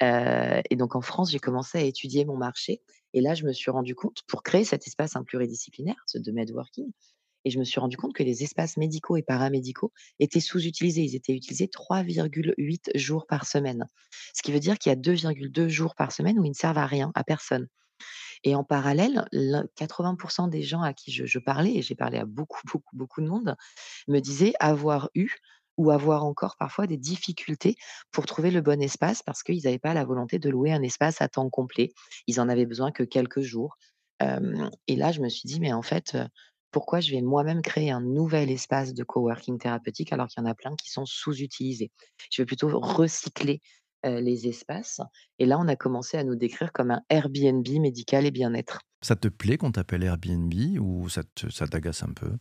Et 0.00 0.76
donc 0.76 0.96
en 0.96 1.00
France, 1.00 1.31
j'ai 1.31 1.38
commencé 1.38 1.79
à 1.79 1.82
étudier 1.82 2.25
mon 2.25 2.37
marché 2.37 2.82
et 3.14 3.20
là, 3.20 3.35
je 3.35 3.44
me 3.44 3.52
suis 3.52 3.70
rendu 3.70 3.94
compte, 3.94 4.23
pour 4.26 4.43
créer 4.43 4.64
cet 4.64 4.87
espace, 4.87 5.17
hein, 5.17 5.25
pluridisciplinaire, 5.25 6.02
ce 6.06 6.19
de 6.19 6.31
medworking 6.31 6.93
et 7.44 7.50
je 7.50 7.58
me 7.58 7.64
suis 7.64 7.81
rendu 7.81 7.96
compte 7.96 8.14
que 8.14 8.23
les 8.23 8.43
espaces 8.43 8.76
médicaux 8.76 9.17
et 9.17 9.23
paramédicaux 9.23 9.93
étaient 10.19 10.40
sous-utilisés. 10.40 11.02
Ils 11.02 11.17
étaient 11.17 11.35
utilisés 11.35 11.67
3,8 11.67 12.96
jours 12.96 13.26
par 13.26 13.46
semaine. 13.46 13.87
Ce 14.35 14.43
qui 14.43 14.52
veut 14.52 14.61
dire 14.61 14.79
qu'il 14.79 14.90
y 14.90 14.93
a 14.93 14.99
2,2 14.99 15.69
jours 15.69 15.94
par 15.94 16.12
semaine 16.12 16.38
où 16.38 16.44
ils 16.44 16.50
ne 16.50 16.55
servent 16.55 16.79
à 16.79 16.87
rien, 16.87 17.11
à 17.14 17.25
personne. 17.25 17.69
Et 18.44 18.55
en 18.55 18.64
parallèle, 18.64 19.25
l'in 19.32 19.64
80% 19.76 20.49
des 20.49 20.62
gens 20.62 20.82
à 20.82 20.93
qui 20.93 21.11
je 21.11 21.38
parlais 21.38 21.75
et 21.75 21.82
j'ai 21.82 21.94
parlé 21.94 22.19
à 22.19 22.25
beaucoup, 22.25 22.61
beaucoup, 22.70 22.96
beaucoup 22.96 23.20
de 23.20 23.29
monde, 23.29 23.56
me 24.06 24.20
disaient 24.20 24.55
avoir 24.61 25.11
eu 25.14 25.31
ou 25.78 25.90
avoir 25.90 26.25
encore 26.25 26.56
parfois 26.58 26.86
des 26.86 26.98
difficultés 26.98 27.76
pour 28.12 28.26
trouver 28.26 28.50
le 28.50 28.60
bon 28.60 28.82
espace 28.82 29.22
parce 29.22 29.42
qu'ils 29.42 29.62
n'avaient 29.64 29.78
pas 29.78 29.94
la 29.94 30.04
volonté 30.04 30.38
de 30.38 30.50
louer 30.50 30.72
un 30.72 30.82
espace 30.82 31.22
à 31.22 31.28
temps 31.28 31.48
complet. 31.50 31.90
Ils 32.26 32.40
en 32.40 32.48
avaient 32.50 32.66
besoin 32.66 32.92
que 32.92 33.02
quelques 33.04 33.40
jours. 33.40 33.76
Et 34.86 34.96
là, 34.96 35.12
je 35.12 35.20
me 35.20 35.28
suis 35.28 35.46
dit: 35.46 35.60
«Mais 35.60 35.72
en 35.72 35.82
fait, 35.82 36.16
pourquoi 36.70 37.00
je 37.00 37.12
vais 37.12 37.22
moi-même 37.22 37.62
créer 37.62 37.90
un 37.90 38.00
nouvel 38.00 38.50
espace 38.50 38.94
de 38.94 39.04
coworking 39.04 39.58
thérapeutique 39.58 40.12
alors 40.12 40.28
qu'il 40.28 40.42
y 40.42 40.46
en 40.46 40.50
a 40.50 40.54
plein 40.54 40.75
qui 40.76 40.90
sont 40.90 41.06
sous-utilisés?» 41.06 41.90
je 42.30 42.42
vais 42.42 42.46
plutôt 42.46 42.69
recycler, 42.80 43.60
les 44.04 44.46
espaces 44.46 45.00
et 45.40 45.44
là, 45.46 45.58
on 45.58 45.66
a 45.69 45.75
commencé 45.76 46.16
à 46.16 46.25
nous 46.25 46.36
décrire 46.36 46.72
comme 46.72 46.92
un 46.92 47.02
Airbnb 47.10 47.66
médical 47.80 48.26
et 48.26 48.30
bien-être. 48.30 48.80
Ça 49.02 49.16
te 49.16 49.26
plaît 49.28 49.56
qu'on 49.58 49.72
t'appelle 49.72 50.04
Airbnb 50.04 50.52
ou 50.80 51.08
ça 51.08 51.22
te 51.25 51.48
ça 51.50 51.66
t'agace 51.66 52.02
un 52.04 52.12
peu? 52.12 52.36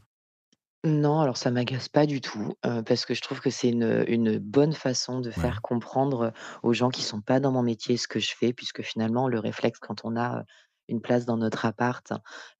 Non, 0.87 1.19
alors 1.21 1.37
ça 1.37 1.49
m'agace 1.51 1.89
pas 1.89 2.05
du 2.05 2.21
tout, 2.21 2.53
heu, 2.65 2.83
parce 2.83 3.05
que 3.05 3.13
je 3.13 3.21
trouve 3.21 3.41
que 3.41 3.49
c'est 3.49 3.69
une, 3.69 4.03
une 4.07 4.37
bonne 4.37 4.73
façon 4.73 5.19
de 5.19 5.31
Ouais. 5.37 5.51
faire 5.51 5.61
comprendre, 5.61 6.33
aux 6.63 6.73
gens 6.73 6.89
qui 6.89 7.01
sont 7.03 7.21
pas 7.21 7.39
dans 7.39 7.51
mon 7.51 7.63
métier 7.63 7.97
ce 7.97 8.07
que 8.07 8.19
je 8.19 8.33
fais, 8.35 8.53
puisque 8.53 8.81
finalement 8.83 9.27
le 9.27 9.39
réflexe 9.39 9.79
quand 9.79 10.01
on 10.03 10.15
a, 10.15 10.39
heu, 10.41 10.43
une 10.89 11.01
place 11.01 11.25
dans 11.25 11.37
notre 11.37 11.65
appart, 11.65 12.11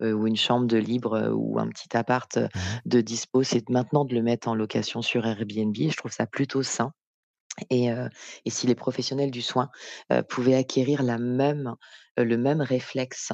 heu, 0.02 0.14
ou 0.14 0.28
une 0.28 0.36
chambre 0.36 0.66
de 0.68 0.78
libre, 0.78 1.16
heu, 1.18 1.34
ou 1.34 1.60
un 1.60 1.68
petit 1.70 1.96
appart, 1.96 2.38
heu, 2.38 2.50
Mmh 2.56 2.82
de 2.86 3.02
dispo, 3.02 3.44
c'est 3.44 3.70
maintenant 3.70 4.04
de 4.06 4.14
le 4.16 4.22
mettre 4.24 4.48
en 4.48 4.56
location 4.56 5.02
sur 5.02 5.26
Airbnb 5.26 5.76
et 5.78 5.90
je 5.90 5.98
trouve 5.98 6.12
ça 6.12 6.26
plutôt 6.28 6.64
sain 6.64 6.94
et 7.70 7.92
heu 7.92 8.10
et 8.46 8.50
si 8.50 8.68
les 8.68 8.76
professionnels 8.76 9.32
du 9.32 9.42
soin, 9.42 9.70
heu, 10.12 10.24
pouvaient 10.24 10.56
acquérir 10.56 11.04
la 11.04 11.18
même, 11.18 11.76
heu, 12.20 12.24
le 12.24 12.38
même 12.38 12.62
réflexe, 12.62 13.32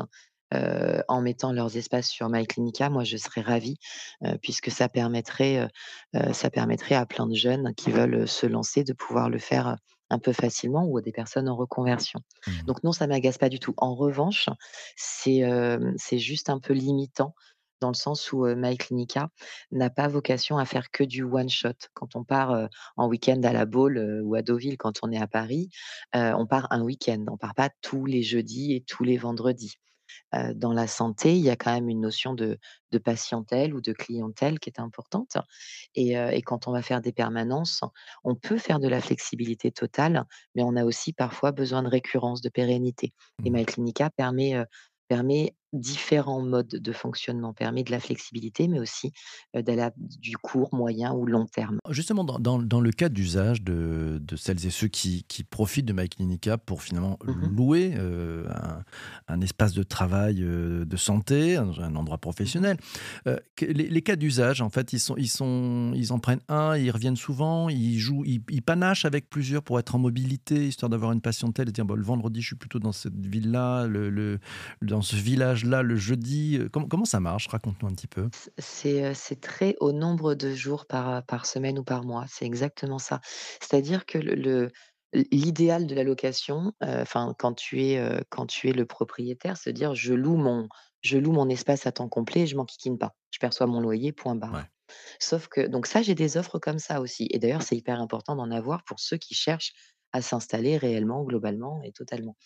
heu, 0.54 1.04
en 1.08 1.22
mettant 1.22 1.52
leurs 1.54 1.78
espaces 1.78 2.08
sur 2.10 2.30
MyClinica, 2.30 2.90
moi 2.90 3.04
je 3.04 3.18
serais 3.18 3.42
ravie, 3.42 3.78
heu, 4.26 4.38
puisque 4.42 4.72
ça 4.72 4.90
permettrait, 4.90 5.68
heu, 6.16 6.34
ça 6.34 6.50
permettrait 6.50 6.96
à 6.96 7.06
plein 7.06 7.28
de 7.28 7.36
jeunes 7.36 7.74
qui 7.76 7.92
veulent, 7.92 8.28
se 8.28 8.46
lancer 8.46 8.84
de 8.84 8.94
pouvoir 8.94 9.30
le 9.30 9.40
faire, 9.40 9.78
un 10.10 10.20
peu 10.20 10.34
facilement 10.34 10.86
ou 10.86 10.98
à 10.98 11.02
des 11.02 11.12
personnes 11.12 11.50
en 11.50 11.56
reconversion. 11.56 12.20
mh. 12.48 12.68
Donc 12.68 12.84
non, 12.84 12.92
ça 12.92 13.08
m'agace 13.08 13.38
pas 13.38 13.50
du 13.50 13.60
tout. 13.60 13.74
En 13.78 13.96
revanche, 13.96 14.48
c'est, 14.96 15.42
c'est 15.98 16.20
juste 16.20 16.50
un 16.50 16.60
peu 16.60 16.74
limitant 16.74 17.34
dans 17.82 17.90
le 17.90 17.96
sens 17.96 18.32
où, 18.32 18.46
MyClinica 18.46 19.30
n'a 19.72 19.90
pas 19.90 20.08
vocation 20.08 20.58
à 20.58 20.66
faire 20.66 20.90
que 20.92 21.04
du 21.04 21.24
one 21.24 21.50
shot. 21.50 21.74
Quand 21.94 22.16
on 22.16 22.24
part, 22.24 22.70
en 22.96 23.08
week-end 23.08 23.42
à 23.44 23.52
La 23.54 23.66
Baule, 23.66 24.22
ou 24.24 24.36
à 24.36 24.42
Deauville 24.42 24.78
quand 24.78 25.00
on 25.04 25.12
est 25.12 25.20
à 25.22 25.28
Paris, 25.28 25.70
on 26.14 26.46
part 26.48 26.68
un 26.72 26.82
week-end, 26.82 27.26
on 27.30 27.38
part 27.38 27.56
pas 27.56 27.70
tous 27.82 28.06
les 28.06 28.24
jeudis 28.24 28.74
et 28.74 28.84
tous 28.84 29.04
les 29.04 29.18
vendredis. 29.18 29.74
Dans 30.56 30.74
la 30.74 30.88
santé, 30.88 31.36
il 31.36 31.42
y 31.42 31.50
a 31.50 31.56
quand 31.56 31.74
même 31.74 31.90
une 31.90 32.02
notion 32.02 32.34
de 32.34 32.58
de 32.92 32.98
patientèle 33.00 33.74
ou 33.74 33.82
de 33.82 33.92
clientèle 33.92 34.60
qui 34.60 34.70
est 34.70 34.80
importante 34.80 35.38
et 35.96 36.42
quand 36.44 36.68
on 36.68 36.72
va 36.72 36.82
faire 36.82 37.02
des 37.02 37.12
permanences, 37.14 37.82
on 38.24 38.36
peut 38.36 38.58
faire 38.58 38.80
de 38.80 38.88
la 38.88 39.02
flexibilité 39.02 39.72
totale, 39.72 40.26
mais 40.56 40.64
on 40.64 40.76
a 40.76 40.86
aussi 40.86 41.14
parfois 41.14 41.52
besoin 41.52 41.84
de 41.84 41.88
récurrence, 41.88 42.42
de 42.42 42.50
pérennité 42.50 43.14
et 43.44 43.50
Mmh. 43.50 43.56
MyClinica 43.56 44.10
permet, 44.10 44.56
permet 45.08 45.56
différents 45.74 46.42
modes 46.42 46.68
de 46.68 46.92
fonctionnement, 46.92 47.54
permet 47.54 47.84
de 47.84 47.92
la 47.92 48.00
flexibilité, 48.00 48.68
mais 48.68 48.80
aussi, 48.80 49.12
d'aller 49.54 49.90
du 49.98 50.38
court, 50.38 50.70
moyen 50.74 51.14
ou 51.14 51.26
long 51.26 51.46
terme. 51.46 51.80
Justement, 51.90 52.24
dans 52.24 52.40
dans 52.40 52.60
dans 52.62 52.80
le 52.80 52.92
cas 52.94 53.10
d'usage 53.10 53.62
de 53.62 54.18
de 54.22 54.36
celles 54.38 54.66
et 54.66 54.70
ceux 54.70 54.88
qui 54.88 55.26
qui 55.28 55.44
profitent 55.44 55.86
de 55.86 55.92
MyClinica 55.92 56.58
pour 56.58 56.82
finalement 56.82 57.20
Mmh 57.28 57.54
louer, 57.58 57.94
un 57.96 58.84
un 59.28 59.42
espace 59.42 59.74
de 59.74 59.84
travail, 59.84 60.36
de 60.38 60.96
santé, 60.98 61.58
un 61.58 61.72
un 61.78 61.96
endroit 61.98 62.20
Mmh 62.38 62.58
professionnel, 62.58 62.78
les 63.62 63.90
les 63.90 64.02
cas 64.02 64.16
d'usage, 64.16 64.62
en 64.62 64.70
fait, 64.70 64.94
ils 64.94 65.00
sont 65.00 65.16
ils 65.18 65.28
sont 65.30 65.92
ils 65.94 66.14
en 66.14 66.20
prennent 66.20 66.40
un, 66.48 66.78
ils 66.78 66.90
reviennent 66.92 67.18
souvent, 67.18 67.68
ils 67.68 68.00
jouent 68.00 68.24
ils 68.26 68.42
ils 68.50 68.62
panachent 68.62 69.04
avec 69.06 69.30
plusieurs 69.30 69.64
pour 69.64 69.78
être 69.78 69.96
en 69.96 70.00
mobilité, 70.00 70.68
histoire 70.68 70.90
d'avoir 70.90 71.12
une 71.12 71.22
patientèle 71.22 71.68
et 71.70 71.72
dire: 71.74 71.86
«Bah, 71.86 71.96
le 71.98 72.04
vendredi, 72.04 72.42
je 72.42 72.48
suis 72.48 72.56
plutôt 72.56 72.80
dans 72.80 72.94
cette 72.94 73.26
ville-là, 73.26 73.88
le 73.88 74.10
le 74.10 74.40
dans 74.82 75.02
ce 75.02 75.16
village-là, 75.64 75.84
le 75.84 75.96
jeudi», 75.96 76.58
heu, 76.60 76.70
comment 76.70 76.88
comment 76.88 77.06
ça 77.06 77.20
marche? 77.20 77.48
Raconte-nous 77.48 77.88
un 77.90 77.94
petit 77.94 78.08
peu. 78.08 78.30
C 78.32 78.50
c'est, 78.58 79.14
très 79.42 79.76
au 79.80 79.92
nombre 79.92 80.34
de 80.36 80.54
jours 80.54 80.86
par, 80.88 81.10
heu, 81.20 81.22
par 81.28 81.46
semaine 81.46 81.78
ou 81.80 81.84
par 81.84 82.04
mois. 82.04 82.26
C'est 82.28 82.46
exactement 82.46 83.00
ça. 83.00 83.22
C'est-à-dire 83.62 84.06
que 84.06 84.18
le 84.18 84.36
le 84.36 84.72
l'idéal 85.32 85.86
de 85.86 85.94
la 85.94 86.04
location, 86.04 86.74
quand 87.38 87.54
tu 87.54 87.84
es, 87.84 88.00
quand 88.30 88.48
tu 88.48 88.70
es 88.70 88.74
le 88.74 88.86
propriétaire, 88.88 89.58
se 89.58 89.70
dire: 89.70 89.94
«Je 89.94 90.14
loue 90.16 90.38
mon 90.38 90.68
je 91.02 91.18
loue 91.20 91.32
mon 91.34 91.50
espace 91.50 91.86
à 91.86 91.92
temps 91.92 92.10
complet 92.10 92.42
et 92.42 92.48
je 92.48 92.56
m'enquiquine 92.56 92.98
pas. 92.98 93.12
Je 93.30 93.38
perçois 93.40 93.68
mon 93.68 93.80
loyer, 93.80 94.12
point 94.12 94.36
Ouais. 94.52 94.64
barre». 94.64 94.66
Sauf 95.20 95.48
que 95.50 95.62
donc 95.68 95.88
ça, 95.88 96.02
j'ai 96.04 96.16
des 96.16 96.38
offres 96.38 96.60
comme 96.60 96.80
ça 96.80 97.02
aussi 97.02 97.28
et 97.32 97.40
d'ailleurs, 97.40 97.64
c'est 97.64 97.78
hyper 97.78 98.02
important 98.02 98.36
d'en 98.38 98.52
avoir 98.52 98.84
pour 98.86 99.00
ceux 99.02 99.18
qui 99.18 99.36
cherchent 99.36 99.74
à 100.14 100.22
s'installer 100.24 100.78
réellement, 100.78 101.24
globalement 101.26 101.82
et 101.84 101.92
totalement. 101.94 102.38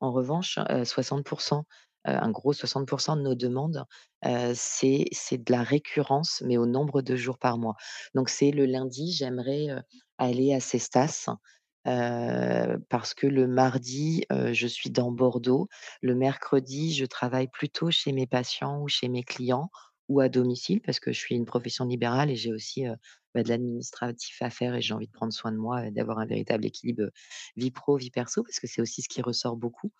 En 0.00 0.12
revanche, 0.12 0.58
heu, 0.70 0.84
60 0.86 1.28
heu, 1.32 1.62
un 2.04 2.30
gros 2.30 2.52
60 2.52 2.86
de 3.16 3.22
nos 3.22 3.34
demandes, 3.34 3.84
heu, 4.26 4.52
c'est 4.54 5.08
de 5.38 5.52
la 5.52 5.62
récurrence, 5.62 6.42
mais 6.46 6.56
au 6.58 6.66
nombre 6.66 7.02
de 7.02 7.16
jours 7.16 7.38
par 7.38 7.58
mois. 7.58 7.74
Donc 8.14 8.28
c'est 8.30 8.50
le 8.50 8.66
lundi, 8.66 9.12
j'aimerais, 9.12 9.68
heu, 9.70 9.80
aller 10.18 10.54
à 10.54 10.60
Cestas, 10.60 11.28
parce 12.88 13.14
que 13.14 13.26
le 13.26 13.46
mardi, 13.46 14.24
je 14.52 14.66
suis 14.66 14.90
dans 14.90 15.10
Bordeaux. 15.12 15.68
Le 16.02 16.14
mercredi, 16.14 16.94
je 16.94 17.04
travaille 17.06 17.48
plutôt 17.48 17.90
chez 17.90 18.12
mes 18.12 18.26
patients 18.26 18.80
ou 18.82 18.88
chez 18.88 19.08
mes 19.08 19.22
clients 19.22 19.70
ou 20.10 20.20
à 20.20 20.28
domicile 20.28 20.80
parce 20.82 20.98
que 20.98 21.12
je 21.12 21.18
suis 21.18 21.36
une 21.36 21.46
profession 21.46 21.86
libérale 21.86 22.30
et 22.30 22.36
j'ai 22.36 22.52
aussi, 22.52 22.84
bah, 23.32 23.44
de 23.44 23.48
l'administratif 23.48 24.42
à 24.42 24.50
faire 24.50 24.74
et 24.74 24.82
j'ai 24.82 24.92
envie 24.92 25.06
de 25.06 25.12
prendre 25.12 25.32
soin 25.32 25.52
de 25.52 25.56
moi 25.56 25.86
et 25.86 25.92
d'avoir 25.92 26.18
un 26.18 26.26
véritable 26.26 26.66
équilibre, 26.66 27.04
vie 27.56 27.70
pro, 27.70 27.96
vie 27.96 28.10
perso 28.10 28.42
parce 28.42 28.58
que 28.58 28.66
c'est 28.66 28.82
aussi 28.82 29.02
ce 29.02 29.08
qui 29.08 29.22
ressort 29.22 29.56
beaucoup. 29.56 29.92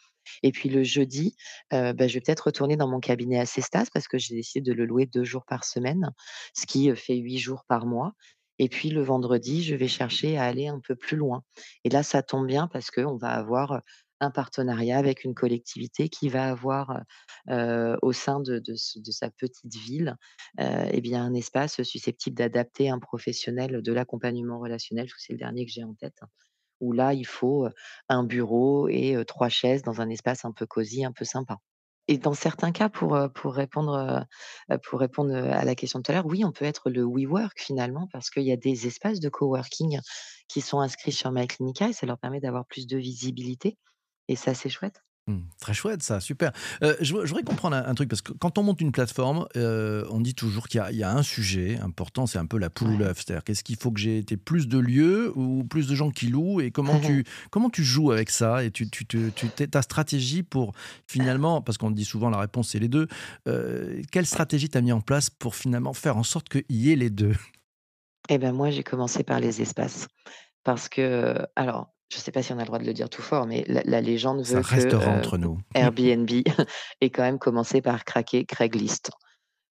Et 0.42 0.50
puis 0.50 0.68
le 0.68 0.82
jeudi, 0.82 1.36
bah, 1.70 1.94
je 2.08 2.14
vais 2.14 2.20
peut-être 2.20 2.48
retourner 2.48 2.76
dans 2.76 2.88
mon 2.88 2.98
cabinet 2.98 3.38
à 3.38 3.46
Cestas 3.46 3.86
parce 3.94 4.08
que 4.08 4.18
j'ai 4.18 4.34
décidé 4.34 4.68
de 4.68 4.74
le 4.74 4.84
louer 4.84 5.06
2 5.06 5.22
jours 5.22 5.44
par 5.46 5.64
semaine, 5.64 6.12
ce 6.54 6.66
qui, 6.66 6.94
fait 6.96 7.16
8 7.16 7.38
jours 7.38 7.64
par 7.68 7.86
mois. 7.86 8.12
Et 8.58 8.68
puis 8.68 8.90
le 8.90 9.02
vendredi, 9.02 9.62
je 9.62 9.76
vais 9.76 9.88
chercher 9.88 10.36
à 10.36 10.44
aller 10.44 10.66
un 10.66 10.80
peu 10.80 10.96
plus 10.96 11.16
loin. 11.16 11.44
Et 11.84 11.88
là, 11.88 12.02
ça 12.02 12.22
tombe 12.22 12.46
bien 12.46 12.66
parce 12.66 12.90
qu'on 12.90 13.16
va 13.16 13.30
avoir, 13.30 13.80
un 14.20 14.30
partenariat 14.30 14.98
avec 14.98 15.24
une 15.24 15.34
collectivité 15.34 16.08
qui 16.08 16.28
va 16.28 16.50
avoir, 16.50 17.02
au 17.48 18.12
sein 18.12 18.40
de 18.40 18.74
sa 18.74 19.30
petite 19.30 19.74
ville, 19.74 20.16
et 20.58 21.00
bien 21.00 21.24
un 21.24 21.34
espace 21.34 21.82
susceptible 21.82 22.36
d'adapter 22.36 22.90
un 22.90 22.98
professionnel 22.98 23.82
de 23.82 23.92
l'accompagnement 23.92 24.60
relationnel. 24.60 25.08
C'est 25.18 25.32
le 25.32 25.38
dernier 25.38 25.66
que 25.66 25.72
j'ai 25.72 25.84
en 25.84 25.94
tête, 25.94 26.20
où 26.80 26.92
là, 26.92 27.14
il 27.14 27.26
faut, 27.26 27.68
un 28.08 28.24
bureau 28.24 28.88
et 28.88 29.16
3 29.26 29.48
chaises 29.48 29.82
dans 29.82 30.00
un 30.00 30.08
espace 30.08 30.44
un 30.44 30.52
peu 30.52 30.66
cosy, 30.66 31.04
un 31.04 31.12
peu 31.12 31.24
sympa. 31.24 31.58
Et 32.08 32.18
dans 32.18 32.34
certains 32.34 32.72
cas, 32.72 32.88
pour, 32.88 33.12
répondre, 33.54 34.26
à 34.68 35.64
la 35.64 35.74
question 35.76 36.00
de 36.00 36.02
tout 36.02 36.10
à 36.10 36.14
l'heure, 36.16 36.26
oui, 36.26 36.44
on 36.44 36.50
peut 36.50 36.64
être 36.64 36.90
le 36.90 37.04
WeWork 37.04 37.60
finalement 37.60 38.08
parce 38.12 38.30
qu'il 38.30 38.42
y 38.42 38.50
a 38.50 38.56
des 38.56 38.88
espaces 38.88 39.20
de 39.20 39.28
coworking 39.28 40.00
qui 40.48 40.60
sont 40.60 40.80
inscrits 40.80 41.12
sur 41.12 41.30
MyClinica 41.30 41.88
et 41.88 41.92
ça 41.92 42.06
leur 42.06 42.18
permet 42.18 42.40
d'avoir 42.40 42.66
plus 42.66 42.88
de 42.88 42.96
visibilité 42.96 43.78
et 44.30 44.36
ça, 44.36 44.54
c'est 44.54 44.70
chouette. 44.70 45.02
Mmh, 45.26 45.40
très 45.60 45.74
chouette 45.74 46.02
ça, 46.02 46.18
super. 46.18 46.50
Heu, 46.82 46.96
je 47.02 47.12
vou 47.12 47.20
je 47.24 47.28
voudrais 47.28 47.42
comprendre 47.44 47.76
un 47.76 47.84
un 47.84 47.94
truc 47.94 48.08
parce 48.08 48.22
que 48.22 48.32
quand 48.32 48.56
on 48.56 48.62
monte 48.62 48.80
une 48.80 48.90
plateforme, 48.90 49.46
heu, 49.54 50.06
on 50.10 50.18
dit 50.20 50.34
toujours 50.34 50.66
qu'il 50.66 50.78
y 50.78 50.80
a 50.80 50.90
il 50.90 50.96
y 50.96 51.02
a 51.02 51.12
un 51.14 51.22
sujet 51.22 51.78
important, 51.78 52.26
c'est 52.26 52.38
un 52.38 52.46
peu 52.46 52.58
la 52.58 52.70
poule 52.70 52.92
ou 52.92 52.96
l'œuf. 52.96 53.18
C'est-à-dire 53.18 53.44
qu'est-ce 53.44 53.62
qu'il 53.62 53.76
faut 53.76 53.92
que 53.92 54.00
j'ai 54.00 54.24
tu 54.24 54.38
plus 54.38 54.66
de 54.66 54.78
lieux 54.78 55.30
ou 55.36 55.62
plus 55.62 55.86
de 55.86 55.94
gens 55.94 56.10
qui 56.10 56.28
louent 56.28 56.62
et 56.62 56.70
comment 56.70 56.98
tu 56.98 57.24
comment 57.50 57.68
tu 57.68 57.84
joues 57.84 58.12
avec 58.12 58.30
ça 58.30 58.64
et 58.64 58.70
tu 58.70 58.88
tu 58.88 59.04
tu 59.06 59.32
tu 59.34 59.50
ta 59.52 59.82
stratégie 59.82 60.42
pour 60.42 60.72
finalement 61.06 61.60
parce 61.60 61.76
qu'on 61.76 61.90
dit 61.90 62.06
souvent 62.06 62.30
la 62.30 62.38
réponse 62.38 62.70
c'est 62.70 62.78
les 62.78 62.88
2. 62.88 63.06
heu, 63.46 64.00
quelle 64.10 64.26
stratégie 64.26 64.70
tu 64.70 64.78
as 64.78 64.80
mis 64.80 64.92
en 64.92 65.02
place 65.02 65.28
pour 65.28 65.54
finalement 65.54 65.92
faire 65.92 66.16
en 66.16 66.22
sorte 66.22 66.48
qu'il 66.48 66.64
y 66.70 66.92
ait 66.92 66.96
les 66.96 67.10
2? 67.10 67.34
Et 68.28 68.38
ben, 68.38 68.52
moi, 68.52 68.70
j'ai 68.70 68.82
commencé 68.82 69.24
par 69.24 69.40
les 69.40 69.60
espaces 69.62 70.06
parce 70.64 70.88
que, 70.88 71.46
alors, 71.56 71.94
je 72.10 72.18
sais 72.18 72.32
pas 72.32 72.42
si 72.42 72.52
on 72.52 72.56
a 72.58 72.60
le 72.60 72.66
droit 72.66 72.78
de 72.78 72.84
le 72.86 72.92
dire 72.94 73.08
tout 73.10 73.22
fort, 73.22 73.46
mais 73.46 73.64
la 73.68 73.82
la 73.84 74.00
légende 74.00 74.44
Ça 74.44 74.60
veut 74.60 74.64
que, 74.64 74.96
heu, 75.00 75.04
entre 75.06 75.38
nous. 75.38 75.58
Airbnb 75.74 76.30
ait 77.00 77.10
quand 77.10 77.22
même 77.22 77.38
commencé 77.38 77.80
par 77.82 78.04
craquer 78.04 78.44
Craigslist. 78.44 79.10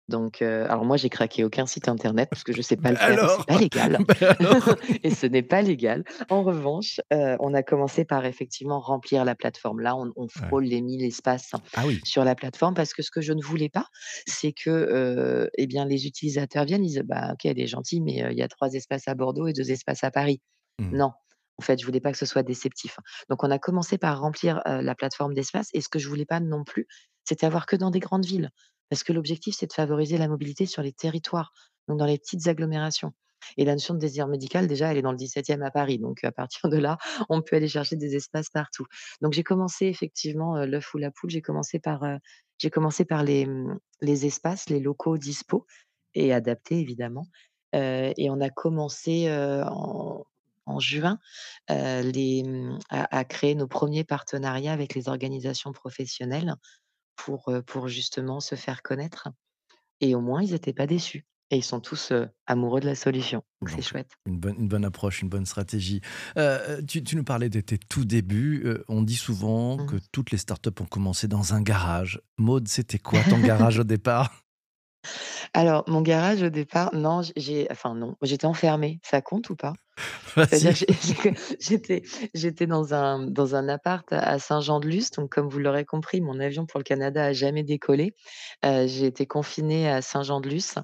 Donc, 0.09 0.41
heu, 0.41 0.65
alors 0.71 0.85
moi, 0.85 0.97
j'ai 0.97 1.09
craqué 1.09 1.43
aucun 1.43 1.65
site 1.67 1.87
internet 1.89 2.29
parce 2.31 2.43
que 2.43 2.53
je 2.53 2.61
sais 2.61 2.77
pas 2.77 2.91
le 2.91 2.97
faire 2.97 3.29
c'est 3.29 3.45
pas 3.45 3.57
légal 3.57 4.01
et 5.03 5.11
ce 5.11 5.25
n'est 5.27 5.43
pas 5.43 5.61
légal. 5.61 6.03
En 6.29 6.43
revanche, 6.43 6.99
heu, 7.13 7.37
on 7.39 7.53
a 7.53 7.63
commencé 7.63 8.05
par 8.05 8.25
effectivement 8.25 8.79
remplir 8.79 9.25
la 9.25 9.35
plateforme. 9.35 9.79
Là, 9.81 9.95
on 9.95 10.11
on 10.15 10.27
Ouais. 10.35 10.55
frôle 10.55 10.65
les 10.65 10.81
1000 10.81 11.03
espaces 11.05 11.53
Ah 11.73 11.85
oui. 11.85 12.03
sur 12.03 12.23
la 12.25 12.35
plateforme 12.35 12.73
parce 12.73 12.93
que 12.93 13.03
ce 13.03 13.11
que 13.11 13.21
je 13.21 13.33
ne 13.33 13.41
voulais 13.43 13.69
pas, 13.69 13.85
c'est 14.27 14.53
que, 14.53 15.49
et 15.57 15.67
bien, 15.67 15.85
les 15.85 16.07
utilisateurs 16.07 16.65
viennent, 16.65 16.83
ils 16.85 16.89
disent: 16.89 17.03
«Bah, 17.05 17.31
OK, 17.33 17.45
elle 17.45 17.59
est 17.59 17.67
gentille, 17.67 18.01
mais 18.01 18.23
il 18.31 18.37
y 18.37 18.41
a 18.43 18.47
3 18.47 18.73
espaces 18.73 19.07
à 19.07 19.15
Bordeaux 19.15 19.47
et 19.47 19.53
2 19.53 19.71
espaces 19.71 20.03
à 20.03 20.11
Paris». 20.11 20.41
Mmh. 20.79 20.93
Non, 20.93 21.11
en 21.59 21.61
fait, 21.61 21.77
je 21.79 21.85
voulais 21.85 21.99
pas 21.99 22.13
que 22.13 22.17
ce 22.17 22.25
soit 22.25 22.41
déceptif. 22.41 22.97
Donc 23.29 23.43
on 23.43 23.51
a 23.51 23.59
commencé 23.59 23.97
par 23.97 24.21
remplir, 24.21 24.61
la 24.65 24.95
plateforme 24.95 25.33
d'espace 25.33 25.67
et 25.73 25.81
ce 25.81 25.89
que 25.89 25.99
je 25.99 26.07
voulais 26.07 26.25
pas 26.25 26.39
non 26.39 26.63
plus, 26.63 26.87
c'était 27.25 27.45
avoir 27.45 27.65
que 27.65 27.75
dans 27.75 27.91
des 27.91 27.99
grandes 27.99 28.25
villes. 28.25 28.49
Parce 28.89 29.03
que 29.03 29.11
l'objectif, 29.11 29.55
c'est 29.57 29.67
de 29.67 29.73
favoriser 29.73 30.17
la 30.17 30.29
mobilité 30.29 30.65
sur 30.65 30.81
les 30.81 30.93
territoires, 30.93 31.51
donc 31.89 31.99
dans 31.99 32.05
les 32.05 32.17
petites 32.17 32.47
agglomérations. 32.47 33.11
Et 33.57 33.65
la 33.65 33.73
notion 33.73 33.93
de 33.93 33.99
désir 33.99 34.27
médical, 34.27 34.67
déjà, 34.67 34.89
elle 34.89 34.97
est 34.97 35.01
dans 35.01 35.11
le 35.11 35.17
17e 35.17 35.61
à 35.61 35.69
Paris. 35.69 35.99
Donc 35.99 36.23
à 36.23 36.31
partir 36.31 36.69
de 36.69 36.77
là, 36.77 36.97
on 37.29 37.41
peut 37.41 37.57
aller 37.57 37.67
chercher 37.67 37.97
des 37.97 38.15
espaces 38.15 38.49
partout. 38.49 38.85
Donc 39.21 39.33
j'ai 39.33 39.43
commencé 39.43 39.87
effectivement, 39.87 40.63
l'œuf 40.65 40.93
ou 40.93 40.97
la 40.97 41.11
poule, 41.11 41.29
j'ai 41.29 41.41
commencé 41.41 41.79
par, 41.79 42.05
commencé 42.71 43.03
par 43.03 43.23
les, 43.23 43.45
mmh, 43.45 43.79
les 44.01 44.25
espaces, 44.25 44.69
les 44.69 44.79
locaux 44.79 45.17
dispo 45.17 45.65
et 46.13 46.33
adaptés 46.33 46.79
évidemment. 46.79 47.27
Et 47.73 48.29
on 48.29 48.41
a 48.41 48.49
commencé, 48.49 49.29
en 49.29 50.23
en 50.69 50.79
juin, 50.79 51.19
les, 51.69 52.43
mmh, 52.43 52.79
à 52.89 53.17
à 53.19 53.23
créer 53.25 53.55
nos 53.55 53.67
premiers 53.67 54.03
partenariats 54.03 54.73
avec 54.73 54.95
les 54.95 55.09
organisations 55.09 55.71
professionnelles 55.71 56.55
pour, 57.15 57.51
pour 57.67 57.87
justement 57.87 58.39
se 58.39 58.55
faire 58.55 58.81
connaître 58.81 59.29
et 60.01 60.15
au 60.15 60.21
moins 60.21 60.41
ils 60.43 60.53
étaient 60.53 60.73
pas 60.73 60.87
déçus 60.87 61.25
et 61.51 61.57
ils 61.57 61.63
sont 61.63 61.79
tous, 61.81 62.13
amoureux 62.47 62.79
de 62.79 62.85
la 62.87 62.95
solution, 62.95 63.43
c'est 63.67 63.81
chouette. 63.81 64.11
une 64.25 64.39
bonne 64.39 64.55
une 64.59 64.67
bonne 64.67 64.85
approche, 64.85 65.21
une 65.21 65.29
bonne 65.29 65.45
stratégie. 65.45 66.01
Tu 66.87 67.03
tu 67.03 67.15
nous 67.15 67.23
parlais 67.23 67.49
de 67.49 67.61
tes 67.61 67.77
tout 67.77 68.05
débuts, 68.05 68.65
on 68.87 69.01
dit 69.01 69.15
souvent 69.15 69.79
que 69.79 69.95
Mmh. 69.95 70.01
toutes 70.11 70.31
les 70.31 70.37
startups 70.37 70.69
ont 70.81 70.85
commencé 70.85 71.27
dans 71.27 71.53
un 71.53 71.61
garage. 71.61 72.21
Maud, 72.37 72.67
c'était 72.67 72.99
quoi 72.99 73.23
ton 73.23 73.39
garage 73.39 73.79
au 73.79 73.83
départ? 73.83 74.43
Alors 75.53 75.83
mon 75.87 76.01
garage 76.01 76.43
au 76.43 76.49
départ, 76.49 76.93
non, 76.93 77.21
j'ai 77.35 77.67
enfin 77.71 77.95
non, 77.95 78.15
j'étais 78.21 78.45
enfermée, 78.45 78.99
ça 79.03 79.21
compte 79.21 79.49
ou 79.49 79.55
pas? 79.55 79.73
J'étais 81.59 82.03
j'étais 82.33 82.67
dans 82.67 82.93
un 82.93 83.19
dans 83.27 83.55
un 83.55 83.67
appart 83.67 84.11
à 84.13 84.39
Saint-Jean-de-Luz, 84.39 85.11
donc 85.11 85.31
comme 85.31 85.49
vous 85.49 85.59
l'aurez 85.59 85.85
compris, 85.85 86.21
mon 86.21 86.39
avion 86.39 86.65
pour 86.65 86.79
le 86.79 86.83
Canada 86.83 87.25
a 87.25 87.33
jamais 87.33 87.63
décollé. 87.63 88.15
Heu, 88.65 88.87
j'ai 88.87 89.07
été 89.07 89.25
confinée 89.25 89.89
à 89.89 90.01
Saint-Jean-de-Luz 90.01 90.75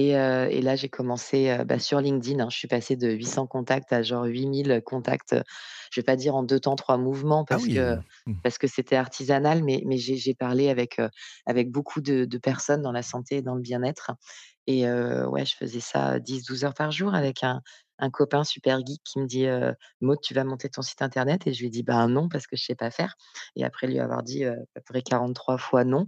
et 0.00 0.62
là 0.62 0.76
j'ai 0.76 0.88
commencé, 0.88 1.56
bah, 1.66 1.78
sur 1.78 2.00
LinkedIn, 2.00 2.40
hein. 2.40 2.48
Je 2.50 2.56
suis 2.56 2.68
passée 2.68 2.96
de 2.96 3.08
800 3.10 3.46
contacts 3.46 3.92
à 3.92 4.02
genre 4.02 4.24
8000 4.24 4.80
contacts, 4.84 5.34
je 5.92 6.00
vais 6.00 6.04
pas 6.04 6.16
dire 6.16 6.34
en 6.34 6.42
2 6.42 6.60
temps 6.60 6.76
3 6.76 6.98
mouvements 6.98 7.44
Ah 7.50 7.58
parce 7.58 7.60
oui, 7.60 7.78
que 7.78 7.96
heu, 7.96 7.98
mmh. 8.26 8.34
parce 8.42 8.58
que 8.58 8.66
c'était 8.66 8.96
artisanal, 8.96 9.62
mais 9.64 9.82
mais 9.86 9.98
j'ai 9.98 10.34
parlé 10.34 10.68
avec, 10.70 11.00
avec 11.46 11.70
beaucoup 11.70 12.00
de 12.00 12.24
de 12.24 12.38
personnes 12.38 12.82
dans 12.82 12.92
la 12.92 13.02
santé 13.02 13.36
et 13.36 13.42
dans 13.42 13.54
le 13.54 13.60
bien-être 13.62 14.12
et 14.66 14.84
ouais, 14.88 15.44
je 15.44 15.56
faisais 15.56 15.80
ça 15.80 16.18
10-12 16.20 16.64
heures 16.64 16.74
par 16.74 16.90
jour 16.92 17.14
avec 17.14 17.42
un 17.44 17.60
un 17.98 18.10
copain 18.10 18.42
super 18.42 18.78
geek 18.84 19.00
qui 19.04 19.20
me 19.20 19.26
dit, 19.26 19.46
«Maud, 20.00 20.18
tu 20.22 20.34
vas 20.34 20.42
monter 20.44 20.68
ton 20.68 20.82
site 20.82 21.02
internet?» 21.02 21.46
et 21.46 21.52
je 21.54 21.62
lui 21.62 21.70
dis: 21.70 21.84
«Ben, 21.84 22.08
non, 22.08 22.28
parce 22.28 22.46
que 22.48 22.56
je 22.56 22.64
sais 22.64 22.74
pas 22.74 22.90
faire» 22.90 23.14
et 23.56 23.64
après 23.64 23.86
lui 23.86 24.00
avoir 24.00 24.22
dit, 24.24 24.44
à 24.44 24.54
peu 24.74 24.80
près 24.84 25.02
43 25.02 25.56
fois 25.58 25.84
non, 25.84 26.06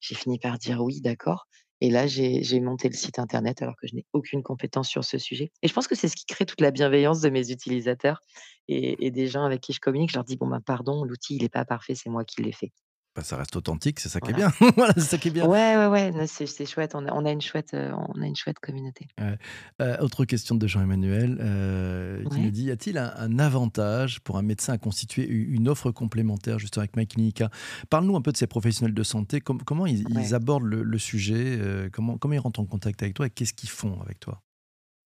j'ai 0.00 0.14
fini 0.14 0.38
par 0.38 0.58
dire: 0.58 0.82
«Oui, 0.82 1.00
d'accord» 1.00 1.46
et 1.80 1.90
là, 1.90 2.06
j'ai 2.06 2.60
monté 2.60 2.88
le 2.88 2.94
site 2.94 3.18
internet 3.18 3.62
alors 3.62 3.76
que 3.76 3.86
je 3.86 3.94
n'ai 3.94 4.04
aucune 4.12 4.42
compétence 4.42 4.88
sur 4.88 5.04
ce 5.04 5.18
sujet 5.18 5.50
et 5.62 5.68
je 5.68 5.72
pense 5.74 5.88
que 5.88 5.94
c'est 5.94 6.08
ce 6.08 6.16
qui 6.16 6.26
crée 6.26 6.46
toute 6.46 6.60
la 6.60 6.70
bienveillance 6.70 7.20
de 7.20 7.30
mes 7.30 7.50
utilisateurs 7.50 8.20
et 8.68 9.10
des 9.10 9.26
gens 9.28 9.44
avec 9.44 9.60
qui 9.60 9.72
je 9.72 9.80
communique. 9.80 10.10
Je 10.10 10.16
leur 10.16 10.24
dis: 10.24 10.36
«Bon, 10.36 10.46
ben, 10.48 10.60
pardon, 10.60 11.04
l'outil, 11.04 11.36
il 11.36 11.44
est 11.44 11.48
pas 11.48 11.64
parfait, 11.64 11.94
c'est 11.94 12.10
moi 12.10 12.24
qui 12.24 12.42
l'ai 12.42 12.52
fait». 12.52 12.72
Bah, 13.16 13.24
ça 13.24 13.36
reste 13.36 13.56
authentique, 13.56 13.98
c'est 13.98 14.08
ça 14.08 14.20
qui 14.20 14.30
est 14.30 14.34
bien. 14.34 14.52
Voilà, 14.76 14.94
c'est 14.94 15.00
ça 15.00 15.18
qui 15.18 15.28
est 15.28 15.30
bien. 15.32 15.46
Ouais, 15.46 15.76
ouais, 15.76 15.86
ouais, 15.88 16.26
c'est 16.28 16.66
chouette, 16.66 16.94
on 16.94 17.06
a 17.06 17.12
on 17.12 17.24
a 17.24 17.32
une 17.32 17.40
chouette, 17.40 17.74
heu, 17.74 17.90
on 17.92 18.22
a 18.22 18.26
une 18.26 18.36
chouette 18.36 18.60
communauté. 18.60 19.08
Ouais. 19.20 19.36
Heu, 19.82 19.96
autre 20.00 20.24
question 20.24 20.54
de 20.54 20.66
Jean-Emmanuel, 20.68 21.36
heu, 21.40 22.24
qui 22.30 22.40
nous 22.40 22.50
dit: 22.50 22.64
«Y 22.64 22.70
a-t-il 22.70 22.98
un 22.98 23.12
un 23.16 23.38
avantage 23.40 24.20
pour 24.20 24.38
un 24.38 24.42
médecin 24.42 24.74
à 24.74 24.78
constituer 24.78 25.26
une 25.26 25.68
offre 25.68 25.90
complémentaire 25.90 26.60
justement 26.60 26.82
avec 26.82 26.96
MyClinica?» 26.96 27.50
Parle-nous 27.90 28.14
un 28.16 28.22
peu 28.22 28.30
de 28.30 28.36
ces 28.36 28.46
professionnels 28.46 28.94
de 28.94 29.02
santé, 29.02 29.40
com 29.40 29.60
comment 29.64 29.86
ils 29.86 30.34
abordent 30.34 30.64
le 30.64 30.82
le 30.84 30.98
sujet? 30.98 31.58
Comment 31.92 32.16
comment 32.16 32.34
ils 32.34 32.38
rentrent 32.38 32.60
en 32.60 32.66
contact 32.66 33.02
avec 33.02 33.14
toi 33.14 33.26
et 33.26 33.30
qu'est-ce 33.30 33.54
qu'ils 33.54 33.70
font 33.70 34.00
avec 34.02 34.20
toi? 34.20 34.40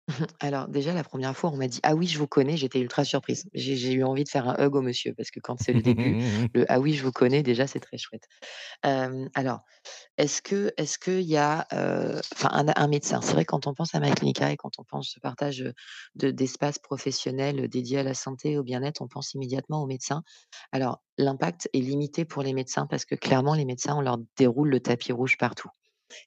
Alors 0.40 0.68
déjà 0.68 0.92
la 0.94 1.04
première 1.04 1.36
fois 1.36 1.50
on 1.50 1.56
m'a 1.56 1.68
dit: 1.68 1.80
«Ah 1.82 1.94
oui 1.94 2.06
je 2.06 2.18
vous 2.18 2.26
connais», 2.26 2.56
j'étais 2.56 2.80
ultra 2.80 3.04
surprise. 3.04 3.44
J'ai 3.52 3.76
j'ai 3.76 3.92
eu 3.92 4.04
envie 4.04 4.24
de 4.24 4.28
faire 4.28 4.48
un 4.48 4.56
hug 4.64 4.74
au 4.74 4.80
monsieur 4.82 5.12
parce 5.14 5.30
que 5.30 5.40
quand 5.40 5.56
c'est 5.60 5.72
le 5.74 5.82
début, 5.82 6.16
le 6.54 6.64
«Ah 6.68 6.80
oui 6.80 6.94
je 6.94 7.02
vous 7.04 7.12
connais» 7.12 7.42
déjà 7.42 7.66
c'est 7.66 7.80
très 7.80 7.98
chouette. 7.98 8.24
Hem, 8.84 9.28
alors 9.34 9.60
est-ce 10.18 10.42
que 10.42 10.72
est-ce 10.78 10.98
qu'il 10.98 11.22
y 11.22 11.36
a, 11.38 11.66
heu, 11.74 12.20
enfin 12.34 12.50
un 12.52 12.66
un 12.76 12.88
médecin, 12.88 13.20
c'est 13.22 13.32
vrai 13.34 13.44
quand 13.46 13.66
on 13.68 13.74
pense 13.74 13.94
à 13.94 14.00
ma 14.00 14.12
clinica 14.12 14.52
et 14.52 14.56
quand 14.58 14.78
on 14.78 14.84
pense 14.84 15.10
ce 15.14 15.20
partage, 15.20 15.62
heu, 15.62 15.74
de 16.16 16.30
d'espaces 16.32 16.78
professionnels, 16.80 17.68
dédiés 17.68 17.98
à 18.00 18.04
la 18.04 18.14
santé 18.14 18.52
et 18.52 18.58
au 18.58 18.64
bien-être, 18.64 19.02
on 19.02 19.08
pense 19.08 19.34
immédiatement 19.34 19.82
aux 19.82 19.86
médecins. 19.88 20.22
Alors 20.72 21.02
l'impact 21.18 21.68
est 21.74 21.80
limité 21.80 22.24
pour 22.26 22.42
les 22.44 22.54
médecins 22.54 22.86
parce 22.88 23.04
que 23.06 23.14
clairement 23.16 23.54
les 23.54 23.66
médecins 23.66 23.96
on 23.96 24.02
leur 24.02 24.18
déroule 24.38 24.70
le 24.70 24.80
tapis 24.80 25.12
rouge 25.12 25.38
partout. 25.38 25.70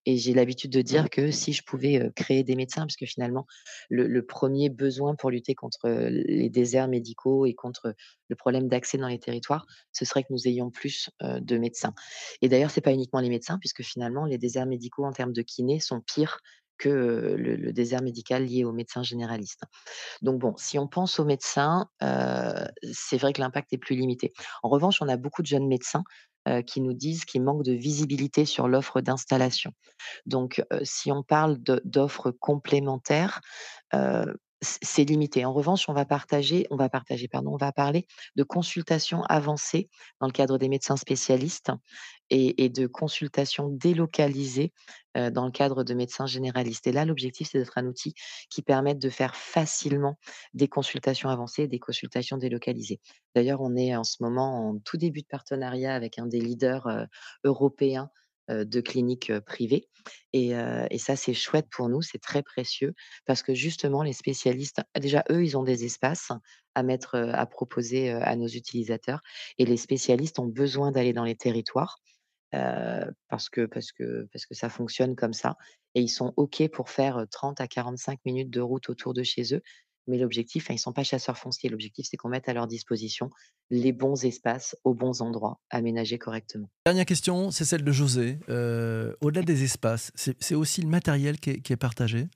Et 0.05 0.17
j'ai 0.17 0.33
l'habitude 0.33 0.71
de 0.71 0.81
dire 0.81 1.09
que 1.09 1.31
si 1.31 1.53
je 1.53 1.63
pouvais 1.63 2.11
créer 2.15 2.43
des 2.43 2.55
médecins, 2.55 2.81
parce 2.81 2.95
que 2.95 3.05
finalement, 3.05 3.45
le, 3.89 4.07
le 4.07 4.25
premier 4.25 4.69
besoin 4.69 5.15
pour 5.15 5.31
lutter 5.31 5.55
contre 5.55 5.89
les 5.89 6.49
déserts 6.49 6.87
médicaux 6.87 7.45
et 7.45 7.53
contre 7.53 7.93
le 8.29 8.35
problème 8.35 8.67
d'accès 8.67 8.97
dans 8.97 9.07
les 9.07 9.19
territoires, 9.19 9.65
ce 9.91 10.05
serait 10.05 10.23
que 10.23 10.31
nous 10.31 10.47
ayons 10.47 10.71
plus 10.71 11.09
de 11.21 11.57
médecins. 11.57 11.93
Et 12.41 12.49
d'ailleurs, 12.49 12.71
c'est 12.71 12.81
pas 12.81 12.93
uniquement 12.93 13.19
les 13.19 13.29
médecins, 13.29 13.57
puisque 13.59 13.83
finalement, 13.83 14.25
les 14.25 14.37
déserts 14.37 14.65
médicaux 14.65 15.05
en 15.05 15.11
termes 15.11 15.33
de 15.33 15.41
kinés 15.41 15.79
sont 15.79 16.01
pires 16.01 16.39
que 16.77 16.89
le, 16.89 17.55
le 17.55 17.73
désert 17.73 18.01
médical 18.01 18.43
lié 18.43 18.63
aux 18.63 18.71
médecins 18.71 19.03
généralistes. 19.03 19.63
Donc 20.23 20.39
bon, 20.39 20.55
si 20.57 20.79
on 20.79 20.87
pense 20.87 21.19
aux 21.19 21.25
médecins, 21.25 21.87
c'est 21.99 23.17
vrai 23.17 23.33
que 23.33 23.41
l'impact 23.41 23.71
est 23.73 23.77
plus 23.77 23.95
limité. 23.95 24.33
En 24.63 24.69
revanche, 24.69 24.99
on 25.01 25.07
a 25.07 25.15
beaucoup 25.15 25.43
de 25.43 25.47
jeunes 25.47 25.67
médecins, 25.67 26.03
heu, 26.49 26.61
qui 26.63 26.81
nous 26.81 26.93
disent 26.93 27.25
qu'ils 27.25 27.43
manquent 27.43 27.63
de 27.65 27.73
visibilité 27.73 28.45
sur 28.45 28.67
l'offre 28.67 29.01
d'installation. 29.01 29.71
Donc, 30.25 30.63
heu, 30.73 30.79
si 30.83 31.11
on 31.11 31.23
parle 31.23 31.57
d'offres 31.85 32.31
complémentaires, 32.31 33.41
heu, 33.95 34.25
c 34.63 34.79
c'est 34.83 35.03
limité. 35.05 35.45
En 35.45 35.53
revanche, 35.53 35.89
on 35.89 35.93
va 35.93 36.05
partager 36.05 36.67
on 36.71 36.77
va 36.77 36.89
partager, 36.89 37.27
pardon, 37.27 37.51
on 37.53 37.57
va 37.57 37.71
parler 37.73 38.07
de 38.37 38.43
consultations 38.43 39.23
avancées 39.25 39.89
dans 40.21 40.27
le 40.27 40.33
cadre 40.33 40.57
des 40.59 40.69
médecins 40.69 40.97
spécialistes 40.97 41.71
et 42.33 42.69
de 42.69 42.87
consultations 42.87 43.67
délocalisées, 43.67 44.71
dans 45.15 45.45
le 45.45 45.51
cadre 45.51 45.83
de 45.83 45.93
médecins 45.93 46.25
généralistes. 46.25 46.87
Et 46.87 46.93
là, 46.93 47.03
l'objectif, 47.03 47.49
c'est 47.51 47.59
d'être 47.59 47.77
un 47.77 47.85
outil 47.85 48.13
qui 48.49 48.61
permette 48.61 48.99
de 48.99 49.09
faire 49.09 49.35
facilement 49.35 50.17
des 50.53 50.69
consultations 50.69 51.29
avancées 51.29 51.63
et 51.63 51.67
des 51.67 51.79
consultations 51.79 52.37
délocalisées. 52.37 53.01
D'ailleurs, 53.35 53.59
on 53.61 53.75
est 53.75 53.93
en 53.95 54.05
ce 54.05 54.23
moment 54.23 54.69
en 54.69 54.79
tout 54.79 54.95
début 54.95 55.21
de 55.21 55.27
partenariat 55.27 55.93
avec 55.93 56.17
un 56.19 56.25
des 56.25 56.39
leaders, 56.39 56.87
européens, 57.43 58.09
de 58.49 58.81
cliniques, 58.81 59.31
privées 59.41 59.87
et 60.33 60.51
et 60.89 60.97
ça, 60.97 61.15
c'est 61.15 61.33
chouette 61.33 61.67
pour 61.69 61.89
nous, 61.89 62.01
c'est 62.01 62.17
très 62.19 62.43
précieux 62.43 62.93
parce 63.25 63.43
que 63.43 63.53
justement 63.53 64.03
les 64.03 64.13
spécialistes, 64.13 64.81
déjà 64.99 65.23
eux, 65.29 65.43
ils 65.43 65.57
ont 65.57 65.63
des 65.63 65.85
espaces 65.85 66.31
à 66.75 66.83
mettre, 66.83 67.17
à 67.17 67.45
proposer, 67.45 68.09
à 68.09 68.35
nos 68.35 68.47
utilisateurs 68.47 69.21
et 69.57 69.65
les 69.65 69.77
spécialistes 69.77 70.39
ont 70.39 70.47
besoin 70.47 70.91
d'aller 70.91 71.13
dans 71.13 71.23
les 71.23 71.35
territoires 71.35 71.99
heu, 72.53 73.11
parce 73.29 73.49
que 73.49 73.65
parce 73.65 73.91
que 73.91 74.27
parce 74.31 74.45
que 74.45 74.53
ça 74.55 74.69
fonctionne 74.69 75.15
comme 75.15 75.33
ça 75.33 75.57
et 75.95 76.01
ils 76.01 76.09
sont 76.09 76.33
OK 76.37 76.67
pour 76.71 76.89
faire, 76.89 77.19
heu, 77.19 77.27
30 77.27 77.61
à 77.61 77.67
45 77.67 78.19
minutes 78.25 78.49
de 78.49 78.61
route 78.61 78.89
autour 78.89 79.13
de 79.13 79.23
chez 79.23 79.53
eux. 79.55 79.61
Mais 80.07 80.17
l'objectif, 80.17 80.63
enfin, 80.65 80.73
ils 80.73 80.79
sont 80.79 80.93
pas 80.93 81.03
chasseurs 81.03 81.37
fonciers. 81.37 81.69
L'objectif, 81.69 82.07
c'est 82.09 82.17
qu'on 82.17 82.29
mette 82.29 82.49
à 82.49 82.53
leur 82.53 82.67
disposition 82.67 83.29
les 83.69 83.91
bons 83.93 84.25
espaces 84.25 84.75
aux 84.83 84.93
bons 84.95 85.21
endroits, 85.21 85.61
aménagés 85.69 86.17
correctement. 86.17 86.69
Dernière 86.85 87.05
question, 87.05 87.51
c'est 87.51 87.65
celle 87.65 87.83
de 87.83 87.91
José. 87.91 88.39
Euh, 88.49 89.13
Au-delà 89.21 89.43
des 89.43 89.63
espaces, 89.63 90.11
c'est 90.15 90.35
c'est 90.41 90.55
aussi 90.55 90.81
le 90.81 90.87
matériel 90.87 91.39
qui 91.39 91.51
est, 91.51 91.61
qui 91.61 91.71
est 91.73 91.77
partagé? 91.77 92.27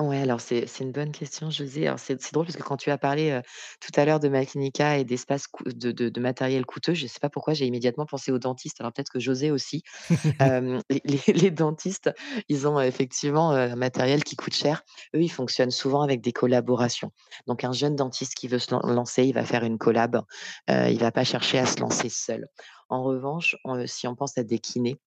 Ouais, 0.00 0.22
alors 0.22 0.40
c'est 0.40 0.66
c'est 0.66 0.82
une 0.82 0.92
bonne 0.92 1.12
question, 1.12 1.50
José. 1.50 1.86
Alors 1.86 1.98
c'est 1.98 2.18
c'est 2.22 2.32
drôle 2.32 2.46
parce 2.46 2.56
que 2.56 2.62
quand 2.62 2.78
tu 2.78 2.90
as 2.90 2.96
parlé, 2.96 3.32
heu, 3.32 3.42
tout 3.82 3.90
à 4.00 4.06
l'heure 4.06 4.18
de 4.18 4.28
Maquinica 4.30 4.96
et 4.96 5.04
d'espace 5.04 5.46
cou 5.46 5.64
de 5.64 5.92
de 5.92 6.08
de 6.08 6.20
matériel 6.20 6.64
coûteux, 6.64 6.94
je 6.94 7.02
ne 7.02 7.08
sais 7.08 7.18
pas 7.20 7.28
pourquoi 7.28 7.52
j'ai 7.52 7.66
immédiatement 7.66 8.06
pensé 8.06 8.32
aux 8.32 8.38
dentistes. 8.38 8.80
Alors 8.80 8.94
peut-être 8.94 9.10
que 9.12 9.20
José 9.20 9.50
aussi. 9.50 9.82
Hem, 10.40 10.80
les 10.90 11.02
les 11.04 11.20
les 11.34 11.50
dentistes, 11.52 12.10
ils 12.48 12.68
ont, 12.68 12.80
effectivement, 12.80 13.52
heu, 13.54 13.58
un 13.72 13.76
matériel 13.76 14.24
qui 14.24 14.36
coûte 14.36 14.54
cher. 14.54 14.84
Eux, 15.14 15.22
ils 15.22 15.30
fonctionnent 15.32 15.70
souvent 15.72 16.02
avec 16.02 16.22
des 16.22 16.32
collaborations. 16.32 17.12
Donc 17.46 17.64
un 17.64 17.72
jeune 17.72 17.96
dentiste 17.96 18.34
qui 18.34 18.48
veut 18.48 18.60
se 18.60 18.72
lan 18.74 18.80
lancer, 18.84 19.24
il 19.24 19.34
va 19.34 19.44
faire 19.44 19.64
une 19.64 19.78
collab, 19.78 20.22
heu, 20.70 20.90
il 20.90 20.98
va 20.98 21.12
pas 21.12 21.24
chercher 21.24 21.58
à 21.58 21.66
se 21.66 21.80
lancer 21.80 22.08
seul. 22.08 22.48
En 22.88 23.02
revanche, 23.04 23.56
on, 23.64 23.86
si 23.86 24.06
on 24.08 24.14
pense 24.16 24.38
à 24.38 24.44
des 24.44 24.58
kinés, 24.58 25.00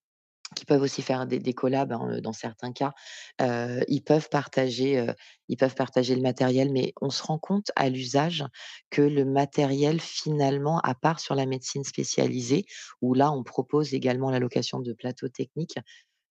qui 0.54 0.66
peuvent 0.66 0.82
aussi 0.82 1.02
faire 1.02 1.26
des 1.28 1.54
collabs, 1.54 1.92
hein, 1.92 2.20
dans 2.22 2.34
certains 2.34 2.72
cas. 2.72 2.94
Ils 3.40 4.04
peuvent 4.06 4.30
partager, 4.30 5.06
ils 5.50 5.58
peuvent 5.58 5.76
partager 5.76 6.16
le 6.16 6.22
matériel, 6.22 6.72
mais 6.72 6.94
on 7.02 7.10
se 7.10 7.24
rend 7.24 7.40
compte 7.40 7.72
à 7.76 7.90
l'usage 7.90 8.44
que 8.90 9.02
le 9.02 9.26
matériel 9.26 10.00
finalement, 10.00 10.80
à 10.80 10.96
part 10.96 11.20
sur 11.20 11.36
la 11.36 11.46
médecine 11.46 11.84
spécialisée, 11.84 12.66
où 13.02 13.13
là 13.13 13.32
on 13.32 13.44
propose 13.44 13.94
également 13.94 14.32
la 14.32 14.39
location 14.39 14.80
de 14.80 14.94
plateaux 14.94 15.30
techniques, 15.30 15.78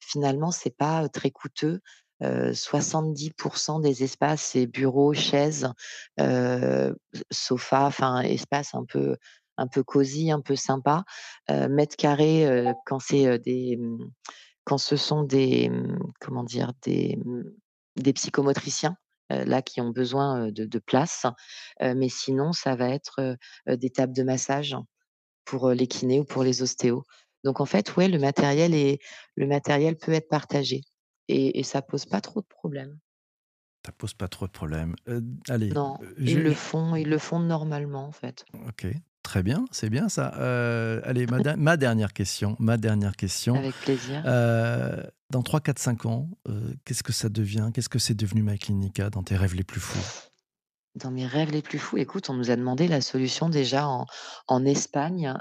finalement 0.01 0.51
c'est 0.51 0.77
pas, 0.77 1.09
très 1.09 1.31
coûteux. 1.31 1.81
Heu, 2.23 2.53
70% 2.55 3.81
des 3.81 4.05
espaces, 4.05 4.43
c'est 4.43 4.67
bureaux, 4.67 5.13
chaises, 5.13 5.69
sofas, 7.31 7.87
enfin 7.87 8.21
espace 8.21 8.75
un 8.75 8.85
peu 8.85 9.17
un 9.59 9.67
peu 9.69 9.83
cosy, 9.83 10.31
un 10.31 10.41
peu 10.41 10.57
sympa. 10.57 11.05
Carrés, 11.99 12.47
heu, 12.47 12.73
quand 12.87 12.99
c'est, 13.01 13.39
des, 13.41 13.77
mmh, 13.79 14.11
quand 14.65 14.79
ce 14.79 14.97
sont 14.97 15.25
des, 15.25 15.69
mmh, 15.71 15.99
comment 16.21 16.45
dire? 16.45 16.73
Des, 16.85 17.17
mmh, 17.25 17.43
des 17.97 18.13
psychomotriciens, 18.15 18.97
là, 19.31 19.63
qui 19.63 19.81
ont 19.81 19.91
besoin, 19.91 20.51
de 20.51 20.65
de 20.65 20.79
place. 20.79 21.27
Mais 21.81 22.09
sinon, 22.09 22.53
ça 22.53 22.75
va 22.77 22.89
être, 22.91 23.37
des 23.67 23.91
tables 23.91 24.15
de 24.15 24.23
massage 24.23 24.77
pour, 25.45 25.71
les 25.71 25.87
kinés 25.87 26.21
ou 26.21 26.25
pour 26.25 26.45
les 26.45 26.63
ostéos. 26.63 27.05
Donc 27.45 27.61
en 27.61 27.67
fait, 27.67 27.97
ouais, 27.97 28.09
le 28.09 28.19
matériel 28.19 28.75
est 28.75 28.99
le 29.37 29.47
matériel 29.47 29.97
peut 29.97 30.13
être 30.13 30.29
partagé 30.29 30.83
et 31.29 31.59
et 31.61 31.63
ça 31.65 31.83
pose 31.83 32.07
pas 32.07 32.21
trop 32.21 32.41
de 32.41 32.47
problèmes. 32.47 32.99
Ça 33.85 33.93
pose 33.93 34.15
pas 34.15 34.29
trop 34.29 34.47
de 34.47 34.53
problèmes. 34.53 34.95
Euh, 35.09 35.21
allez, 35.49 35.73
Non, 35.75 35.99
ils 36.19 36.43
le 36.43 36.55
font 36.55 36.95
ils 36.95 37.09
le 37.09 37.19
font 37.19 37.41
normalement, 37.41 38.07
en 38.07 38.13
fait. 38.13 38.45
ok, 38.69 38.87
très 39.33 39.43
bien, 39.43 39.65
c'est 39.71 39.89
bien 39.89 40.11
ça. 40.11 40.35
Euh, 40.37 41.01
allez, 41.05 41.27
ma, 41.27 41.57
ma 41.57 41.79
dernière 41.79 42.13
question, 42.13 42.55
ma 42.59 42.77
dernière 42.77 43.17
question. 43.17 43.55
Avec 43.55 43.75
plaisir. 43.77 44.23
Euh, 44.27 45.03
dans 45.31 45.41
3, 45.41 45.61
4, 45.61 45.79
5 45.79 46.05
ans, 46.05 46.29
euh, 46.51 46.75
qu'est-ce 46.85 47.03
que 47.03 47.15
ça 47.15 47.31
devient? 47.31 47.71
Qu'est-ce 47.73 47.89
que 47.89 47.99
c'est 47.99 48.13
devenu 48.13 48.43
ma 48.43 48.59
clinica 48.59 49.09
dans 49.09 49.23
tes 49.23 49.35
rêves 49.35 49.55
les 49.55 49.65
plus 49.65 49.81
fous? 49.81 50.29
Dans 50.97 51.11
mes 51.11 51.25
rêves 51.25 51.51
les 51.51 51.63
plus 51.63 51.79
fous, 51.79 51.97
écoute, 51.97 52.29
on 52.29 52.35
nous 52.35 52.51
a 52.51 52.57
demandé 52.57 52.89
la 52.89 53.01
solution 53.01 53.49
déjà 53.49 53.87
en 53.89 54.05
en 54.49 54.67
Espagne, 54.67 55.35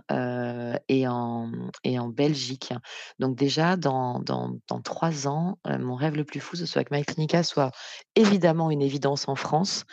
et 0.88 1.08
en, 1.10 1.52
et 1.84 2.00
en 2.00 2.08
Belgique. 2.08 2.74
Donc 3.20 3.36
déjà 3.36 3.76
dans 3.76 4.22
dans 4.22 4.56
dans 4.70 4.80
3 4.80 5.28
ans, 5.28 5.60
mon 5.66 5.96
rêve 5.96 6.16
le 6.16 6.24
plus 6.24 6.40
fou, 6.40 6.56
ce 6.56 6.66
soit 6.66 6.86
que 6.86 6.96
My 6.96 7.04
Clinica 7.04 7.44
soit 7.44 7.72
évidemment 8.16 8.72
une 8.72 8.82
évidence 8.82 9.28
en 9.28 9.36
France 9.36 9.84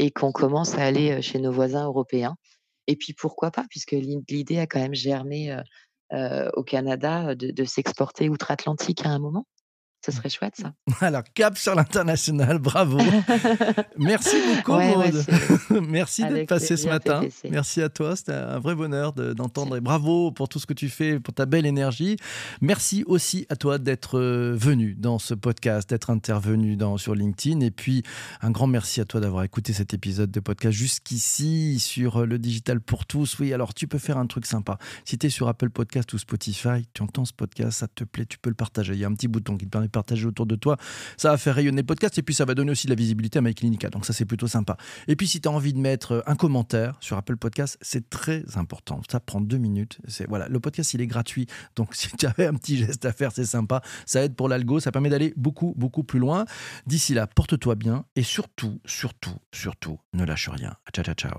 et 0.00 0.10
qu'on 0.10 0.32
commence 0.32 0.74
à 0.74 0.82
aller, 0.82 1.22
chez 1.22 1.38
nos 1.38 1.52
voisins 1.52 1.84
européens. 1.84 2.34
Et 2.86 2.96
puis 2.96 3.12
pourquoi 3.12 3.50
pas, 3.50 3.64
puisque 3.68 3.92
l'id 3.92 4.24
l'idée 4.28 4.58
a 4.58 4.66
quand 4.66 4.80
même 4.80 4.94
germé, 4.94 5.56
au 6.12 6.62
Canada, 6.62 7.34
de 7.34 7.64
s'exporter 7.64 8.28
outre-Atlantique 8.28 9.04
à 9.04 9.10
un 9.10 9.18
moment. 9.18 9.46
Ce 10.04 10.12
serait 10.12 10.28
chouette 10.28 10.54
ça. 10.56 10.74
Alors, 11.06 11.22
cap 11.34 11.56
sur 11.56 11.74
l'international, 11.74 12.58
bravo. 12.58 12.98
Merci 13.98 14.36
beaucoup, 14.54 14.72
Ouais, 14.76 14.94
Maude. 14.94 15.24
Merci 15.88 16.24
d'être 16.28 16.48
passé 16.48 16.76
ce 16.76 16.86
matin. 16.88 17.22
Merci 17.50 17.80
à 17.80 17.88
toi. 17.88 18.14
C'était 18.16 18.32
un 18.32 18.58
vrai 18.58 18.74
bonheur 18.74 19.12
de- 19.14 19.32
d'entendre. 19.32 19.76
et 19.76 19.80
bravo 19.80 20.30
pour 20.30 20.48
tout 20.48 20.58
ce 20.58 20.66
que 20.66 20.74
tu 20.74 20.88
fais, 20.88 21.18
pour 21.20 21.32
ta 21.32 21.46
belle 21.46 21.64
énergie. 21.64 22.16
Merci 22.60 23.02
aussi 23.06 23.46
à 23.48 23.56
toi 23.56 23.78
d'être 23.78 24.18
euh, 24.18 24.54
venu 24.54 24.94
dans 24.94 25.18
ce 25.18 25.32
podcast, 25.32 25.88
d'être 25.88 26.10
intervenu 26.10 26.76
dans, 26.76 26.98
sur 26.98 27.14
LinkedIn. 27.14 27.60
Et 27.60 27.70
puis, 27.70 28.02
un 28.42 28.50
grand 28.50 28.66
merci 28.66 29.00
à 29.00 29.04
toi 29.06 29.20
d'avoir 29.20 29.42
écouté 29.44 29.72
cet 29.72 29.94
épisode 29.94 30.30
de 30.30 30.40
podcast 30.40 30.76
jusqu'ici 30.76 31.78
sur 31.78 32.18
euh, 32.22 32.26
le 32.26 32.38
digital 32.38 32.80
pour 32.80 33.06
tous. 33.06 33.38
Oui, 33.38 33.52
alors 33.52 33.72
tu 33.74 33.86
peux 33.88 33.98
faire 33.98 34.18
un 34.18 34.26
truc 34.26 34.44
sympa. 34.44 34.76
Si 35.04 35.16
tu 35.18 35.26
es 35.26 35.30
sur 35.30 35.48
Apple 35.48 35.70
Podcast 35.70 36.12
ou 36.12 36.18
Spotify, 36.18 36.86
tu 36.92 37.02
entends 37.02 37.24
ce 37.24 37.32
podcast, 37.32 37.78
ça 37.78 37.88
te 37.88 38.04
plaît, 38.04 38.26
tu 38.26 38.36
peux 38.38 38.50
le 38.50 38.56
partager. 38.56 38.92
Il 38.92 38.98
y 38.98 39.04
a 39.04 39.08
un 39.08 39.14
petit 39.14 39.28
bouton 39.28 39.56
qui 39.56 39.64
te 39.64 39.70
permet 39.70 39.88
partager 39.94 40.26
autour 40.26 40.46
de 40.46 40.56
toi. 40.56 40.76
Ça 41.16 41.30
va 41.30 41.38
faire 41.38 41.54
rayonner 41.54 41.82
le 41.82 41.86
podcast 41.86 42.18
et 42.18 42.22
puis 42.22 42.34
ça 42.34 42.44
va 42.44 42.54
donner 42.54 42.72
aussi 42.72 42.86
de 42.86 42.92
la 42.92 42.96
visibilité 42.96 43.38
à 43.38 43.42
My 43.42 43.54
Clinica. 43.54 43.88
Donc 43.88 44.04
ça, 44.04 44.12
c'est 44.12 44.26
plutôt 44.26 44.46
sympa. 44.46 44.76
Et 45.08 45.16
puis 45.16 45.26
si 45.26 45.40
tu 45.40 45.48
as 45.48 45.50
envie 45.50 45.72
de 45.72 45.78
mettre 45.78 46.22
un 46.26 46.36
commentaire 46.36 46.96
sur 47.00 47.16
Apple 47.16 47.36
Podcast, 47.36 47.78
c'est 47.80 48.10
très 48.10 48.44
important. 48.56 49.00
Ça 49.10 49.20
prend 49.20 49.40
deux 49.40 49.58
minutes. 49.58 49.98
C'est 50.06 50.28
voilà, 50.28 50.48
le 50.48 50.60
podcast 50.60 50.92
il 50.94 51.00
est 51.00 51.06
gratuit. 51.06 51.46
Donc 51.76 51.94
si 51.94 52.08
tu 52.16 52.26
avais 52.26 52.46
un 52.46 52.54
petit 52.54 52.76
geste 52.76 53.04
à 53.04 53.12
faire, 53.12 53.32
c'est 53.32 53.46
sympa. 53.46 53.80
Ça 54.06 54.22
aide 54.22 54.34
pour 54.34 54.48
l'algo, 54.48 54.80
ça 54.80 54.92
permet 54.92 55.08
d'aller 55.08 55.32
beaucoup 55.36 55.74
beaucoup 55.76 56.04
plus 56.04 56.18
loin. 56.18 56.44
D'ici 56.86 57.14
là, 57.14 57.26
porte-toi 57.26 57.74
bien 57.74 58.04
et 58.16 58.22
surtout, 58.22 58.80
surtout, 58.84 59.38
surtout, 59.52 59.98
ne 60.12 60.24
lâche 60.24 60.48
rien. 60.48 60.74
Ciao 60.92 61.04
ciao 61.04 61.14
ciao. 61.14 61.38